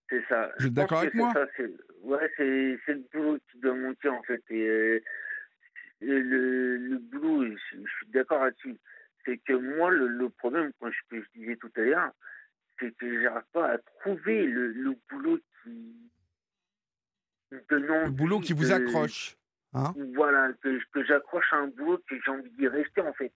C'est 0.09 0.25
ça. 0.29 0.51
Vous 0.59 0.67
êtes 0.67 0.73
d'accord 0.75 1.01
avec 1.01 1.15
moi? 1.15 1.33
ça, 1.33 1.47
c'est- 1.57 1.71
Ouais, 2.03 2.31
c'est 2.37 2.45
le 2.89 3.05
boulot 3.13 3.39
qui 3.51 3.59
doit 3.61 3.75
manquer 3.75 4.09
en 4.09 4.23
fait. 4.23 4.43
Et, 4.51 4.67
euh, 4.67 5.01
et 6.01 6.07
le, 6.07 6.77
le 6.79 6.99
boulot, 6.99 7.45
je, 7.47 7.77
je 7.77 7.91
suis 7.99 8.07
d'accord 8.09 8.43
là-dessus. 8.45 8.77
C'est 9.25 9.37
que 9.39 9.53
moi, 9.53 9.91
le, 9.91 10.09
le 10.09 10.31
problème, 10.31 10.73
quand 10.81 10.91
je, 10.91 10.99
que 11.11 11.23
je 11.23 11.39
disais 11.39 11.57
tout 11.57 11.71
à 11.77 11.81
l'heure, 11.81 12.13
c'est 12.79 12.97
que 12.97 13.23
j'arrive 13.23 13.45
pas 13.53 13.73
à 13.75 13.79
trouver 14.01 14.47
le, 14.47 14.73
le 14.73 14.97
boulot 15.11 15.39
qui 15.63 15.95
Le 17.51 18.11
boulot 18.11 18.41
qui 18.41 18.53
vous 18.53 18.73
accroche. 18.73 19.37
Hein? 19.75 19.95
Voilà, 20.15 20.53
que, 20.63 20.81
que 20.93 21.05
j'accroche 21.05 21.53
à 21.53 21.57
un 21.57 21.69
boulot 21.69 21.99
que 22.09 22.17
j'ai 22.25 22.31
envie 22.31 22.51
d'y 22.53 22.67
rester 22.67 23.03
en 23.03 23.13
fait. 23.13 23.33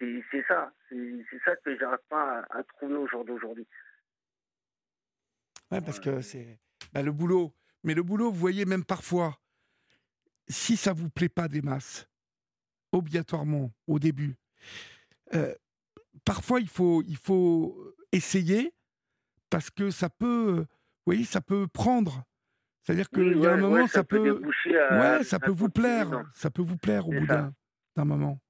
C'est 0.00 0.24
c'est 0.32 0.44
ça. 0.48 0.72
C'est 0.88 1.24
c'est 1.30 1.38
ça 1.44 1.54
que 1.56 1.78
j'arrive 1.78 1.98
pas 2.08 2.40
à, 2.50 2.58
à 2.58 2.62
trouver 2.64 2.94
au 2.96 3.06
jour 3.06 3.24
d'aujourd'hui. 3.24 3.66
Ouais, 5.70 5.80
parce 5.80 6.00
que 6.00 6.20
c'est 6.20 6.58
bah, 6.92 7.02
le 7.02 7.12
boulot. 7.12 7.54
Mais 7.84 7.94
le 7.94 8.02
boulot, 8.02 8.30
vous 8.32 8.38
voyez, 8.38 8.64
même 8.64 8.84
parfois, 8.84 9.38
si 10.48 10.76
ça 10.76 10.92
vous 10.92 11.08
plaît 11.10 11.28
pas 11.28 11.46
des 11.48 11.62
masses, 11.62 12.08
obligatoirement 12.92 13.70
au 13.86 13.98
début, 13.98 14.36
euh, 15.34 15.54
parfois 16.24 16.60
il 16.60 16.68
faut, 16.68 17.02
il 17.02 17.16
faut 17.16 17.94
essayer 18.12 18.74
parce 19.48 19.70
que 19.70 19.90
ça 19.90 20.10
peut, 20.10 20.56
vous 20.60 20.66
voyez, 21.06 21.24
ça 21.24 21.40
peut 21.40 21.68
prendre. 21.68 22.24
C'est-à-dire 22.82 23.08
qu'il 23.10 23.36
Oui, 23.36 23.38
y 23.42 23.46
a 23.46 23.52
un 23.52 23.56
moment, 23.58 23.74
ouais, 23.82 23.88
ça, 23.88 24.02
peut, 24.02 24.42
à- 24.90 25.18
ouais, 25.18 25.24
ça 25.24 25.36
à 25.36 25.38
peut 25.38 25.50
vous 25.52 25.68
plaire, 25.68 26.24
ça 26.34 26.50
peut 26.50 26.62
vous 26.62 26.76
plaire 26.78 27.06
au 27.08 27.12
C'est 27.12 27.20
bout 27.20 27.26
d'un 27.26 28.04
moment. 28.04 28.40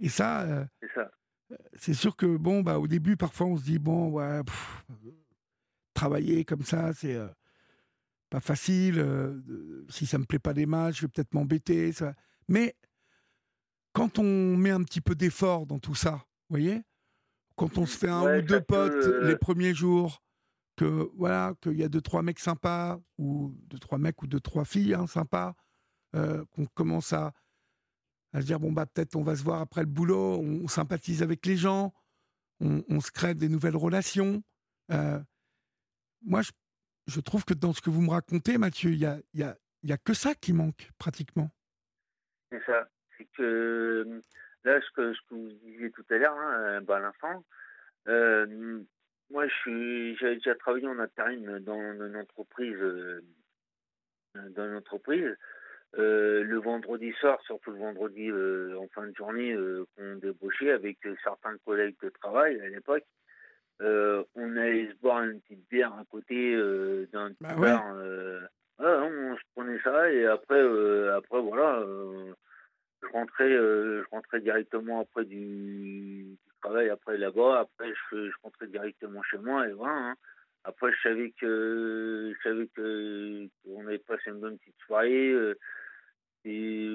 Et 0.00 0.08
ça, 0.08 0.42
euh, 0.42 0.64
C'est 1.74 1.94
sûr 1.94 2.16
que 2.16 2.36
bon, 2.36 2.62
bah, 2.62 2.78
au 2.78 2.86
début, 2.86 3.16
parfois, 3.16 3.46
on 3.46 3.56
se 3.56 3.62
dit 3.64 3.78
bon, 3.78 4.10
ouais, 4.10 4.42
pff, 4.42 4.84
travailler 5.94 6.44
comme 6.44 6.62
ça, 6.62 6.92
c'est 6.94 7.14
euh, 7.14 7.28
pas 8.30 8.40
facile. 8.40 8.98
euh, 8.98 9.84
si 9.88 10.06
ça 10.06 10.18
me 10.18 10.24
plaît 10.24 10.38
pas 10.38 10.54
des 10.54 10.66
matchs, 10.66 10.96
je 10.96 11.02
vais 11.02 11.08
peut-être 11.08 11.34
m'embêter. 11.34 11.92
Ça. 11.92 12.14
Mais 12.48 12.74
quand 13.92 14.18
on 14.18 14.56
met 14.56 14.70
un 14.70 14.82
petit 14.82 15.00
peu 15.00 15.14
d'effort 15.14 15.66
dans 15.66 15.78
tout 15.78 15.94
ça, 15.94 16.12
vous 16.48 16.56
voyez, 16.56 16.82
quand 17.56 17.76
on 17.76 17.84
se 17.86 17.98
fait 17.98 18.08
un 18.08 18.22
Ouais, 18.22 18.38
ou 18.38 18.42
deux 18.42 18.60
potes 18.62 19.06
les 19.22 19.36
premiers 19.36 19.74
jours, 19.74 20.22
que 20.76 21.10
voilà, 21.14 21.54
qu'il 21.60 21.76
y 21.76 21.84
a 21.84 21.90
deux 21.90 22.00
trois 22.00 22.22
mecs 22.22 22.38
sympas 22.38 22.98
ou 23.18 23.54
deux 23.66 23.78
trois 23.78 23.98
mecs 23.98 24.22
ou 24.22 24.26
deux 24.26 24.40
trois 24.40 24.64
filles 24.64 24.94
hein, 24.94 25.06
sympas, 25.06 25.54
qu'on 26.12 26.66
commence 26.74 27.12
à 27.12 27.32
à 28.32 28.40
se 28.40 28.46
dire 28.46 28.60
bon 28.60 28.72
bah 28.72 28.86
peut-être 28.86 29.16
on 29.16 29.22
va 29.22 29.36
se 29.36 29.42
voir 29.42 29.60
après 29.60 29.80
le 29.80 29.86
boulot, 29.86 30.38
on, 30.40 30.68
sympathise 30.68 31.22
avec 31.22 31.44
les 31.46 31.56
gens, 31.56 31.92
on, 32.60 33.00
se 33.00 33.10
crée 33.10 33.34
des 33.34 33.48
nouvelles 33.48 33.76
relations. 33.76 34.42
Euh, 34.92 35.18
moi, 36.22 36.42
je, 36.42 36.50
je 37.06 37.20
trouve 37.20 37.44
que 37.44 37.54
dans 37.54 37.72
ce 37.72 37.80
que 37.80 37.90
vous 37.90 38.02
me 38.02 38.10
racontez, 38.10 38.58
Mathieu, 38.58 38.90
il 38.90 38.98
y 38.98 39.06
a, 39.06 39.18
y, 39.34 39.42
a, 39.42 39.56
y 39.82 39.92
a 39.92 39.98
que 39.98 40.14
ça 40.14 40.34
qui 40.34 40.52
manque 40.52 40.90
pratiquement. 40.98 41.50
C'est 42.52 42.62
ça. 42.64 42.88
C'est 43.16 43.28
que 43.36 43.42
euh, 43.42 44.20
là, 44.64 44.80
ce 44.80 44.90
que, 44.94 45.14
ce 45.14 45.20
que 45.28 45.34
vous 45.34 45.52
disiez 45.64 45.90
tout 45.90 46.04
à 46.10 46.18
l'heure, 46.18 46.36
hein, 46.36 46.82
bah, 46.82 46.98
à 46.98 47.00
l'instant, 47.00 47.44
moi, 49.30 49.46
j'ai 49.64 50.34
déjà 50.34 50.54
travaillé 50.56 50.88
en 50.88 50.98
intérim 50.98 51.60
dans 51.60 52.04
une 52.04 52.16
entreprise, 52.16 52.78
dans 54.34 54.66
une 54.66 54.76
entreprise. 54.76 55.36
Euh, 55.98 56.44
le 56.44 56.58
vendredi 56.58 57.12
soir, 57.14 57.40
surtout 57.42 57.72
le 57.72 57.78
vendredi 57.78 58.30
euh, 58.30 58.78
en 58.78 58.86
fin 58.94 59.08
de 59.08 59.14
journée, 59.16 59.52
euh, 59.52 59.84
qu'on 59.96 60.14
débauchait 60.16 60.70
avec 60.70 60.98
certains 61.24 61.56
collègues 61.64 61.96
de 62.00 62.10
travail 62.10 62.60
à 62.60 62.68
l'époque, 62.68 63.04
on 63.80 64.56
allait 64.56 64.88
se 64.88 64.96
boire 65.00 65.24
une 65.24 65.40
petite 65.40 65.68
bière 65.68 65.92
à 65.94 66.04
côté 66.08 66.54
d'un 67.12 67.30
petit 67.30 67.36
Bah 67.40 67.56
ouais. 67.56 67.70
bar. 67.70 67.82
ah, 68.78 69.02
on 69.04 69.36
se 69.36 69.42
prenait 69.54 69.80
ça 69.80 70.12
et 70.12 70.26
après, 70.26 70.60
après 71.10 71.40
voilà, 71.40 71.82
je 73.02 73.08
rentrais, 73.12 73.50
je 73.50 74.04
rentrais 74.12 74.40
directement 74.42 75.00
après 75.00 75.24
du, 75.24 76.24
du 76.24 76.38
travail, 76.62 76.90
après 76.90 77.16
là-bas. 77.16 77.60
Après, 77.60 77.92
je, 78.12 78.28
je 78.30 78.36
rentrais 78.42 78.66
directement 78.68 79.22
chez 79.22 79.38
moi 79.38 79.66
et 79.66 79.72
voilà. 79.72 80.10
hein. 80.10 80.14
Après, 80.64 80.92
je 80.92 81.00
savais 81.08 81.30
que, 81.40 82.32
je 82.36 82.42
savais 82.48 82.66
que 82.68 83.46
qu'on 83.64 83.86
avait 83.86 83.98
passé 83.98 84.24
une 84.30 84.40
bonne 84.40 84.58
petite 84.58 84.76
soirée. 84.86 85.30
euh, 85.30 85.54
et 86.44 86.88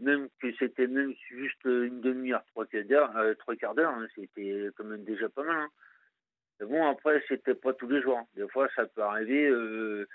même 0.00 0.28
que 0.40 0.52
c'était 0.58 0.86
même 0.86 1.12
juste 1.28 1.64
une 1.64 2.00
demi-heure, 2.00 2.44
trois 2.46 2.66
quarts 2.66 2.84
d'heure, 2.84 3.16
euh, 3.16 3.34
trois 3.34 3.56
quarts 3.56 3.74
d'heure, 3.74 3.90
hein, 3.92 4.06
c'était 4.14 4.68
quand 4.76 4.84
même 4.84 5.04
déjà 5.04 5.28
pas 5.28 5.42
mal. 5.44 5.56
hein. 5.56 5.68
Mais 6.60 6.66
bon, 6.66 6.86
après, 6.86 7.22
c'était 7.28 7.54
pas 7.56 7.72
tous 7.72 7.88
les 7.88 8.00
jours. 8.02 8.18
hein. 8.18 8.26
Des 8.36 8.46
fois, 8.48 8.68
ça 8.76 8.86
peut 8.86 9.02
arriver. 9.02 9.48
euh, 9.48 10.06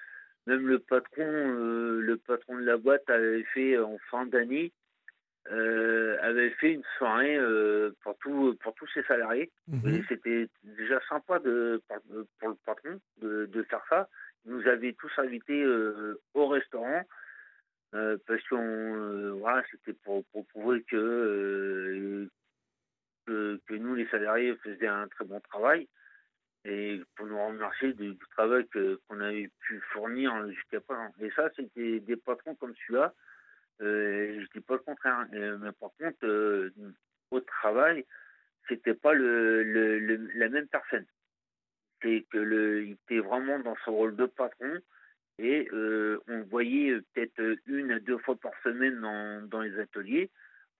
même 0.46 0.65
le 0.67 0.80
patron, 0.80 1.26
euh, 1.28 2.00
le 2.00 2.17
patron 2.17 2.56
de 2.56 2.63
la 2.63 2.78
boîte 2.78 3.10
avait 3.10 3.43
fait 3.54 3.78
en 3.78 3.98
fin 4.10 4.26
d'année, 4.26 4.72
euh, 5.51 6.17
avait 6.21 6.49
fait 6.51 6.73
une 6.73 6.83
soirée 6.97 7.38
euh, 7.38 7.91
pour 8.01 8.17
tout, 8.19 8.57
pour 8.62 8.73
tous 8.75 8.88
ses 8.93 9.03
salariés. 9.03 9.51
Mhm. 9.67 9.88
Et 9.88 10.03
c'était 10.07 10.49
déjà 10.63 10.99
sympa 11.07 11.39
de, 11.39 11.81
pour, 11.88 11.97
pour 12.39 12.49
le 12.49 12.55
patron 12.65 12.99
de, 13.21 13.45
de 13.45 13.63
faire 13.63 13.83
ça. 13.89 14.10
Il 14.45 14.53
nous 14.53 14.67
avait 14.67 14.93
tous 14.93 15.12
invités 15.17 15.63
euh, 15.63 16.19
au 16.33 16.47
restaurant 16.47 17.03
euh, 17.95 18.17
parce 18.27 18.45
qu'on 18.47 19.38
voilà, 19.39 19.63
c'était 19.71 19.97
pour, 20.03 20.25
pour 20.31 20.45
prouver 20.47 20.83
que, 20.83 22.27
que 23.25 23.60
que 23.65 23.73
nous 23.73 23.95
les 23.95 24.07
salariés 24.07 24.55
faisaient 24.57 24.88
un 24.88 25.07
très 25.07 25.25
bon 25.25 25.39
travail 25.39 25.88
et 26.65 27.01
pour 27.15 27.25
nous 27.25 27.47
remercier 27.47 27.93
du, 27.93 28.10
du 28.10 28.25
travail 28.31 28.67
qu'on 28.67 29.21
avait 29.21 29.49
pu 29.62 29.79
fournir 29.91 30.33
jusqu'à 30.49 30.81
présent. 30.81 31.13
Et 31.19 31.31
ça, 31.31 31.49
c'était 31.55 31.99
des 32.01 32.17
patrons 32.17 32.55
comme 32.55 32.73
celui-là. 32.75 33.13
Euh, 33.82 34.42
je 34.42 34.48
dis 34.60 34.66
pas 34.66 34.74
le 34.76 34.80
contraire. 34.80 35.20
hein. 35.20 35.28
Et- 35.34 35.58
mais 35.60 35.72
par 35.74 35.92
contre, 36.00 36.18
euh, 36.26 36.72
au 37.32 37.40
travail, 37.42 38.06
c'était 38.68 38.94
pas 38.96 39.13
le, 39.13 39.63
la 40.36 40.50
même 40.50 40.68
personne. 40.68 41.06
C'est 42.02 42.26
que 42.32 42.38
le, 42.38 42.86
il 42.86 42.92
était 42.94 43.20
vraiment 43.20 43.60
dans 43.60 43.76
son 43.86 43.94
rôle 43.94 44.16
de 44.16 44.26
patron 44.26 44.80
et 45.40 45.68
euh, 45.74 46.20
on 46.28 46.38
le 46.38 46.44
voyait 46.44 46.92
euh, 46.92 47.04
peut-être 47.13 47.58
une 47.68 47.92
à 47.92 48.00
deux 48.00 48.18
fois 48.20 48.36
par 48.36 48.52
semaine 48.63 49.00
dans, 49.02 49.48
dans 49.48 49.62
les 49.62 49.78
ateliers. 49.80 50.30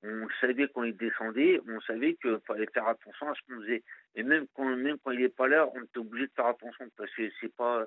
On 0.04 0.28
savait 0.42 0.68
quand 0.68 0.84
il 0.84 0.96
descendait, 0.96 1.60
on 1.68 1.82
savait 1.82 2.16
qu'il 2.16 2.38
fallait 2.46 2.68
faire 2.72 2.88
attention 2.88 3.30
à 3.30 3.34
ce 3.36 3.42
qu'on 3.48 3.62
faisait. 3.62 3.84
Et 4.16 4.24
même 4.24 4.46
quand, 4.54 4.66
même 4.76 4.98
quand 5.04 5.12
il 5.12 5.22
n'est 5.22 5.30
pas 5.30 5.48
là, 5.48 5.68
on 5.74 5.84
était 5.84 5.98
obligé 6.00 6.28
de 6.28 6.32
faire 6.36 6.46
attention 6.48 6.88
parce 6.96 7.14
que 7.16 7.24
c'est 7.42 7.54
pas, 7.56 7.86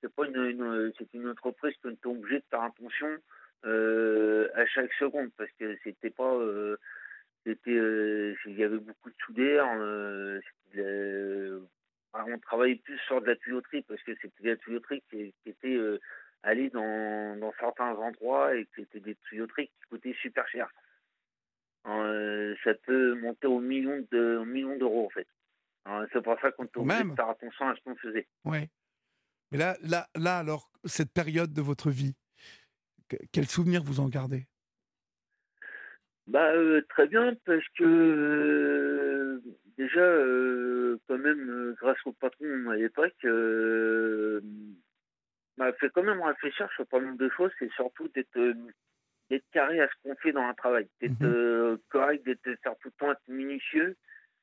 c'est 0.00 0.14
pas 0.14 0.26
une, 0.26 0.92
c'est 0.98 1.12
une 1.12 1.28
entreprise 1.28 1.74
qu'on 1.82 1.90
était 1.90 2.06
obligé 2.06 2.38
de 2.38 2.44
faire 2.50 2.62
attention 2.62 3.08
euh, 3.08 3.18
à 3.64 4.66
chaque 4.66 4.92
seconde 4.94 5.30
parce 5.36 5.50
que 5.58 5.76
c'était 5.84 6.10
pas, 6.10 6.34
euh, 6.34 6.76
c'était, 7.44 7.70
euh, 7.72 8.34
il 8.46 8.56
y 8.58 8.64
avait 8.64 8.78
beaucoup 8.78 9.10
de 9.10 9.16
soudeurs. 9.24 9.68
euh, 9.76 10.40
c'était 10.64 10.82
de 10.82 11.60
la- 11.62 12.20
ah, 12.20 12.24
on 12.26 12.38
travaillait 12.38 12.76
plus 12.76 12.98
sur 13.06 13.20
de 13.20 13.26
la 13.26 13.36
tuyauterie 13.36 13.82
parce 13.82 14.02
que 14.02 14.12
c'était 14.20 14.42
de 14.42 14.50
la 14.50 14.56
tuyauterie 14.56 15.02
qui, 15.10 15.32
qui 15.42 15.50
était 15.50 15.76
euh, 15.76 15.98
allée 16.42 16.70
dans, 16.70 17.36
dans 17.38 17.52
certains 17.60 17.92
endroits 17.94 18.54
et 18.56 18.64
que 18.64 18.70
c'était 18.76 19.00
des 19.00 19.14
tuyauteries 19.28 19.68
qui 19.68 19.88
coûtaient 19.88 20.16
super 20.20 20.46
cher. 20.48 20.68
Euh, 21.86 22.54
ça 22.64 22.74
peut 22.74 23.14
monter 23.14 23.46
aux 23.46 23.60
millions 23.60 24.04
de 24.10 24.36
aux 24.38 24.44
millions 24.44 24.76
d'euros 24.76 25.06
en 25.06 25.10
fait. 25.10 25.26
Euh, 25.88 26.06
c'est 26.12 26.22
pour 26.22 26.38
ça 26.40 26.50
qu'on 26.52 26.68
obligé 26.74 27.04
de 27.04 27.14
faire 27.14 27.28
attention 27.30 27.68
à 27.68 27.74
ce 27.74 27.80
qu'on 27.82 27.96
faisait. 27.96 28.26
Ouais. 28.44 28.68
Mais 29.50 29.58
là, 29.58 29.76
là, 29.82 30.06
là, 30.14 30.38
alors, 30.38 30.70
cette 30.84 31.12
période 31.12 31.52
de 31.54 31.62
votre 31.62 31.90
vie, 31.90 32.14
quel 33.32 33.46
souvenir 33.46 33.82
vous 33.82 34.00
en 34.00 34.08
gardez? 34.08 34.46
Bah 36.26 36.52
très 36.90 37.08
bien 37.08 37.34
parce 37.44 37.64
que 37.76 39.42
déjà 39.76 40.06
quand 41.08 41.18
même 41.18 41.74
grâce 41.80 41.98
au 42.04 42.12
patron 42.12 42.68
à 42.70 42.76
l'époque 42.76 43.24
m'a 45.56 45.72
fait 45.74 45.90
quand 45.90 46.02
même 46.02 46.22
réfléchir 46.22 46.68
sur 46.74 46.86
pas 46.86 47.00
mal 47.00 47.16
de 47.16 47.28
choses, 47.30 47.50
c'est 47.58 47.72
surtout 47.72 48.08
d'être 48.08 48.54
d'être 49.30 49.48
carré 49.52 49.80
à 49.80 49.88
ce 49.88 49.92
qu'on 50.02 50.16
fait 50.16 50.32
dans 50.32 50.42
un 50.42 50.54
travail, 50.54 50.88
d'être 51.00 51.20
mhm. 51.20 51.78
correct, 51.88 52.24
d'être 52.24 52.42
faire 52.62 52.74
tout 52.80 52.88
le 52.88 52.92
temps 52.98 53.12
être 53.12 53.28
minutieux 53.28 53.96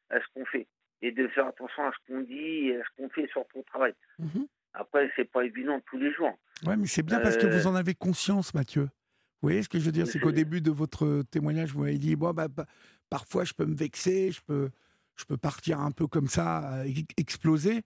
à 0.10 0.20
ce 0.20 0.26
qu'on 0.34 0.46
fait 0.46 0.68
et 1.02 1.12
de 1.12 1.28
faire 1.28 1.48
attention 1.48 1.84
à 1.86 1.92
ce 1.92 1.98
qu'on 2.08 2.22
dit 2.22 2.70
et 2.70 2.82
à 2.82 2.84
ce 2.84 2.90
qu'on 2.98 3.10
fait 3.10 3.28
sur 3.28 3.46
ton 3.48 3.64
travail. 3.64 3.94
Mhm. 4.20 4.48
Après, 4.80 5.10
c'est 5.16 5.26
pas 5.26 5.44
évident 5.44 5.80
tous 5.90 5.98
les 5.98 6.14
jours. 6.14 6.34
Ouais, 6.66 6.78
mais 6.78 6.88
c'est 6.88 7.04
bien 7.04 7.20
parce 7.20 7.38
que 7.38 7.48
vous 7.48 7.68
en 7.68 7.76
avez 7.76 7.96
conscience, 7.96 8.54
Mathieu. 8.54 8.84
Vous 8.84 9.50
voyez 9.50 9.64
ce 9.64 9.70
que 9.70 9.80
je 9.80 9.86
veux 9.86 9.92
dire? 9.92 10.08
C'est 10.08 10.20
qu'au 10.20 10.32
début 10.32 10.62
de 10.62 10.72
votre 10.72 11.24
témoignage, 11.32 11.74
vous 11.74 11.82
m'avez 11.82 11.98
dit 11.98 12.16
bon, 12.16 12.32
bah, 12.34 12.48
bah, 12.48 12.66
parfois 13.10 13.44
je 13.44 13.54
peux 13.54 13.66
me 13.66 13.76
vexer, 13.76 14.32
je 14.32 14.42
peux, 14.42 14.70
je 15.16 15.26
peux 15.26 15.38
partir 15.38 15.80
un 15.80 15.92
peu 15.92 16.08
comme 16.08 16.28
ça, 16.28 16.84
exploser. 17.18 17.84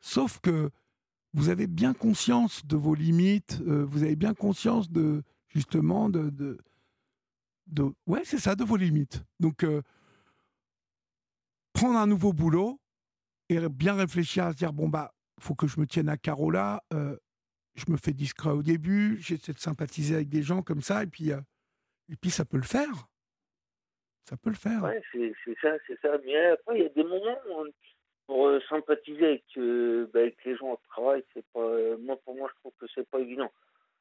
Sauf 0.00 0.40
que 0.40 0.70
vous 1.34 1.48
avez 1.50 1.66
bien 1.66 1.94
conscience 1.94 2.64
de 2.66 2.76
vos 2.76 2.94
limites, 2.94 3.60
euh, 3.66 3.84
vous 3.84 4.02
avez 4.02 4.16
bien 4.16 4.34
conscience 4.34 4.90
de 4.90 5.22
justement 5.48 6.08
de, 6.08 6.30
de, 6.30 6.58
de 7.66 7.84
ouais 8.06 8.22
c'est 8.24 8.38
ça 8.38 8.54
de 8.54 8.64
vos 8.64 8.76
limites. 8.76 9.24
Donc 9.40 9.64
euh, 9.64 9.82
prendre 11.72 11.98
un 11.98 12.06
nouveau 12.06 12.32
boulot 12.32 12.80
et 13.48 13.68
bien 13.68 13.94
réfléchir 13.94 14.44
à 14.44 14.52
se 14.52 14.56
dire 14.56 14.72
bon 14.72 14.88
bah 14.88 15.12
faut 15.40 15.54
que 15.54 15.66
je 15.66 15.80
me 15.80 15.86
tienne 15.86 16.08
à 16.08 16.16
là. 16.52 16.82
Euh, 16.92 17.16
je 17.74 17.90
me 17.90 17.96
fais 17.96 18.12
discret 18.12 18.50
au 18.50 18.62
début, 18.62 19.18
j'essaie 19.20 19.52
de 19.52 19.58
sympathiser 19.58 20.16
avec 20.16 20.28
des 20.28 20.42
gens 20.42 20.62
comme 20.62 20.82
ça, 20.82 21.04
et 21.04 21.06
puis, 21.06 21.32
euh, 21.32 21.40
et 22.10 22.16
puis 22.16 22.30
ça 22.30 22.44
peut 22.44 22.56
le 22.56 22.64
faire. 22.64 23.06
Ça 24.24 24.36
peut 24.36 24.50
le 24.50 24.56
faire. 24.56 24.82
Ouais, 24.82 25.00
c'est 25.12 25.32
ça, 25.62 25.70
c'est 25.86 25.98
ça. 26.00 26.18
Mais 26.24 26.36
après, 26.46 26.78
il 26.78 26.82
y 26.82 26.86
a 26.86 26.88
des 26.90 27.04
moments 27.04 27.38
pour 28.26 28.48
euh, 28.48 28.60
sympathiser 28.68 29.24
avec, 29.24 29.44
bah, 30.12 30.20
avec, 30.20 30.44
les 30.44 30.56
gens 30.56 30.72
au 30.72 30.80
travail, 30.88 31.24
c'est 31.32 31.46
pas, 31.52 31.96
moi, 32.00 32.16
pour 32.24 32.36
moi, 32.36 32.50
je 32.52 32.60
trouve 32.60 32.72
que 32.80 32.86
c'est 32.94 33.08
pas 33.08 33.20
évident. 33.20 33.50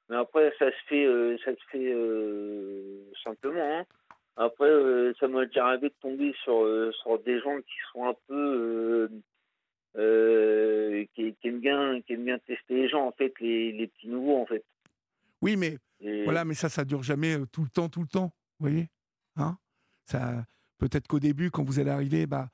Mais 0.09 0.15
après, 0.15 0.53
ça 0.57 0.71
se 0.71 0.87
fait, 0.87 1.37
ça 1.45 1.51
se 1.51 1.63
fait 1.69 3.13
simplement. 3.23 3.79
Hein. 3.79 3.85
Après, 4.37 4.69
ça 5.19 5.27
m'a 5.27 5.45
déjà 5.45 5.67
arrivé 5.67 5.89
de 5.89 5.95
tomber 6.01 6.33
sur, 6.43 6.93
sur 7.01 7.19
des 7.19 7.39
gens 7.41 7.57
qui 7.59 7.75
sont 7.91 8.07
un 8.07 8.15
peu 8.27 9.09
euh, 9.97 11.05
qui, 11.15 11.35
aime 11.43 11.59
bien, 11.59 12.01
qui 12.01 12.13
aime 12.13 12.25
bien 12.25 12.39
tester 12.39 12.75
les 12.75 12.89
gens, 12.89 13.07
en 13.07 13.11
fait, 13.11 13.33
les, 13.39 13.71
les 13.71 13.87
petits 13.87 14.07
nouveaux, 14.07 14.41
en 14.41 14.45
fait. 14.45 14.63
Oui, 15.41 15.55
mais 15.55 15.77
voilà, 16.25 16.45
mais 16.45 16.53
ça, 16.53 16.69
ça 16.69 16.85
dure 16.85 17.03
jamais 17.03 17.37
euh, 17.37 17.45
tout 17.51 17.63
le 17.63 17.69
temps, 17.69 17.89
tout 17.89 18.01
le 18.01 18.07
temps. 18.07 18.31
Vous 18.59 18.69
voyez 18.69 18.89
hein 19.35 19.57
ça, 20.05 20.45
Peut-être 20.77 21.07
qu'au 21.07 21.19
début, 21.19 21.49
quand 21.49 21.63
vous 21.63 21.79
allez 21.79 21.89
arriver, 21.89 22.27
bah, 22.27 22.49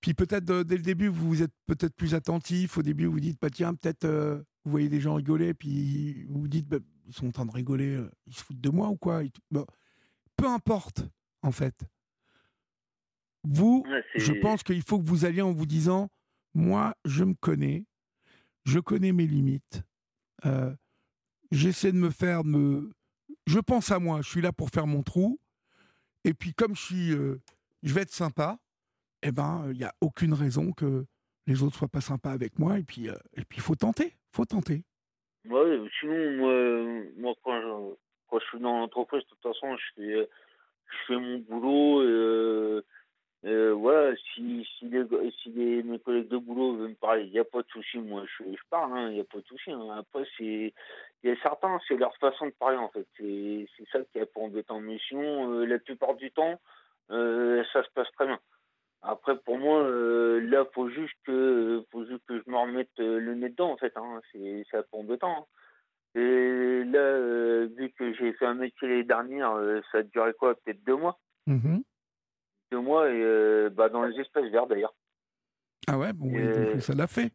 puis 0.00 0.12
peut-être 0.12 0.44
dès 0.62 0.76
le 0.76 0.82
début, 0.82 1.08
vous 1.08 1.42
êtes 1.42 1.52
peut-être 1.66 1.94
plus 1.94 2.14
attentif. 2.14 2.76
Au 2.76 2.82
début, 2.82 3.06
vous 3.06 3.20
dites, 3.20 3.40
bah, 3.40 3.50
tiens, 3.50 3.74
peut-être 3.74 4.04
euh, 4.04 4.42
vous 4.64 4.70
voyez 4.70 4.88
des 4.90 5.00
gens 5.00 5.14
rigoler, 5.14 5.54
puis 5.54 6.24
vous 6.28 6.42
vous 6.42 6.48
dites, 6.48 6.68
bah, 6.68 6.78
ils 7.06 7.14
sont 7.14 7.26
en 7.26 7.32
train 7.32 7.46
de 7.46 7.52
rigoler, 7.52 7.98
ils 8.26 8.34
se 8.34 8.44
foutent 8.44 8.60
de 8.60 8.70
moi 8.70 8.88
ou 8.88 8.96
quoi 8.96 9.22
bah, 9.50 9.64
Peu 10.36 10.46
importe, 10.46 11.06
en 11.42 11.52
fait. 11.52 11.74
Vous, 13.44 13.86
je 14.14 14.32
pense 14.34 14.62
qu'il 14.62 14.82
faut 14.82 14.98
que 14.98 15.08
vous 15.08 15.24
alliez 15.24 15.40
en 15.40 15.52
vous 15.52 15.64
disant, 15.64 16.10
moi, 16.58 16.94
je 17.04 17.24
me 17.24 17.34
connais, 17.34 17.84
je 18.64 18.80
connais 18.80 19.12
mes 19.12 19.26
limites. 19.26 19.82
Euh, 20.44 20.74
j'essaie 21.52 21.92
de 21.92 21.96
me 21.96 22.10
faire 22.10 22.44
me. 22.44 22.90
Je 23.46 23.60
pense 23.60 23.90
à 23.92 23.98
moi, 23.98 24.20
je 24.22 24.28
suis 24.28 24.42
là 24.42 24.52
pour 24.52 24.70
faire 24.70 24.86
mon 24.86 25.02
trou. 25.02 25.38
Et 26.24 26.34
puis, 26.34 26.52
comme 26.52 26.74
je 26.74 26.82
suis, 26.82 27.12
euh, 27.12 27.40
je 27.82 27.94
vais 27.94 28.02
être 28.02 28.10
sympa, 28.10 28.58
eh 29.22 29.32
ben, 29.32 29.68
il 29.70 29.78
n'y 29.78 29.84
a 29.84 29.94
aucune 30.00 30.34
raison 30.34 30.72
que 30.72 31.06
les 31.46 31.62
autres 31.62 31.76
soient 31.76 31.88
pas 31.88 32.00
sympas 32.00 32.32
avec 32.32 32.58
moi. 32.58 32.78
Et 32.78 32.82
puis, 32.82 33.08
euh, 33.08 33.14
et 33.36 33.60
faut 33.60 33.76
tenter, 33.76 34.16
faut 34.32 34.44
tenter. 34.44 34.82
Ouais, 35.48 35.88
sinon, 36.00 37.04
moi, 37.18 37.34
quand, 37.42 37.60
je, 37.62 37.94
quand, 38.28 38.38
je, 38.40 38.44
suis 38.46 38.58
dans 38.58 38.80
l'entreprise, 38.80 39.22
de 39.22 39.28
toute 39.28 39.42
façon, 39.42 39.76
je 39.76 39.84
fais, 39.94 40.28
je 40.90 40.96
fais 41.06 41.16
mon 41.16 41.38
boulot. 41.38 42.82
Euh, 43.44 43.72
voilà, 43.72 44.16
si, 44.34 44.66
si, 44.78 44.88
les, 44.88 45.82
mes 45.84 45.98
collègues 46.00 46.28
de 46.28 46.38
boulot 46.38 46.76
veulent 46.76 46.90
me 46.90 46.94
parler, 46.94 47.22
il 47.24 47.30
n'y 47.30 47.38
a 47.38 47.44
pas 47.44 47.62
de 47.62 47.68
souci, 47.68 47.98
moi 47.98 48.24
je, 48.26 48.44
je 48.44 48.62
parle, 48.68 48.90
il 48.90 48.98
hein, 48.98 49.10
n'y 49.10 49.20
a 49.20 49.24
pas 49.24 49.38
de 49.38 49.46
souci. 49.46 49.70
Hein. 49.70 49.96
Après, 49.96 50.24
c'est, 50.36 50.74
il 51.22 51.30
y 51.30 51.32
a 51.32 51.36
certains, 51.40 51.78
c'est 51.86 51.96
leur 51.96 52.16
façon 52.16 52.46
de 52.46 52.52
parler 52.58 52.76
en 52.76 52.88
fait. 52.88 53.06
C'est, 53.16 53.66
ça 53.92 54.00
qui 54.12 54.18
est 54.18 54.26
pour 54.26 54.42
embêtant. 54.42 54.80
Mais 54.80 54.98
sinon, 55.08 55.52
euh, 55.52 55.66
la 55.66 55.78
plupart 55.78 56.16
du 56.16 56.32
temps, 56.32 56.60
euh, 57.10 57.62
ça 57.72 57.84
se 57.84 57.90
passe 57.94 58.10
très 58.12 58.26
bien. 58.26 58.40
Après, 59.02 59.36
pour 59.38 59.58
moi, 59.58 59.84
euh, 59.84 60.40
là, 60.40 60.64
faut 60.74 60.88
juste 60.88 61.14
que, 61.24 61.84
faut 61.92 62.04
juste 62.06 62.24
que 62.26 62.38
je 62.38 62.50
me 62.50 62.56
remette 62.56 62.90
le 62.98 63.34
nez 63.34 63.50
dedans 63.50 63.70
en 63.70 63.76
fait. 63.76 63.96
Hein. 63.96 64.20
C'est, 64.32 64.64
c'est 64.68 64.90
pas 64.90 64.98
embêtant. 64.98 65.30
Hein. 65.30 66.20
Et 66.20 66.84
là, 66.84 67.66
vu 67.66 67.92
que 67.96 68.12
j'ai 68.14 68.32
fait 68.32 68.46
un 68.46 68.54
métier 68.54 68.88
l'année 68.88 69.04
dernière, 69.04 69.52
ça 69.92 69.98
a 69.98 70.02
duré 70.02 70.32
quoi 70.32 70.56
Peut-être 70.56 70.82
deux 70.82 70.96
mois. 70.96 71.20
Mmh 71.46 71.78
de 72.70 72.76
moi 72.76 73.08
et 73.08 73.20
euh, 73.22 73.70
bah, 73.70 73.88
dans 73.88 74.02
les 74.02 74.18
espèces 74.20 74.50
vertes 74.50 74.68
d'ailleurs. 74.68 74.94
Ah 75.86 75.98
ouais, 75.98 76.12
bon, 76.12 76.30
euh, 76.34 76.78
ça 76.80 76.94
l'a 76.94 77.06
fait. 77.06 77.32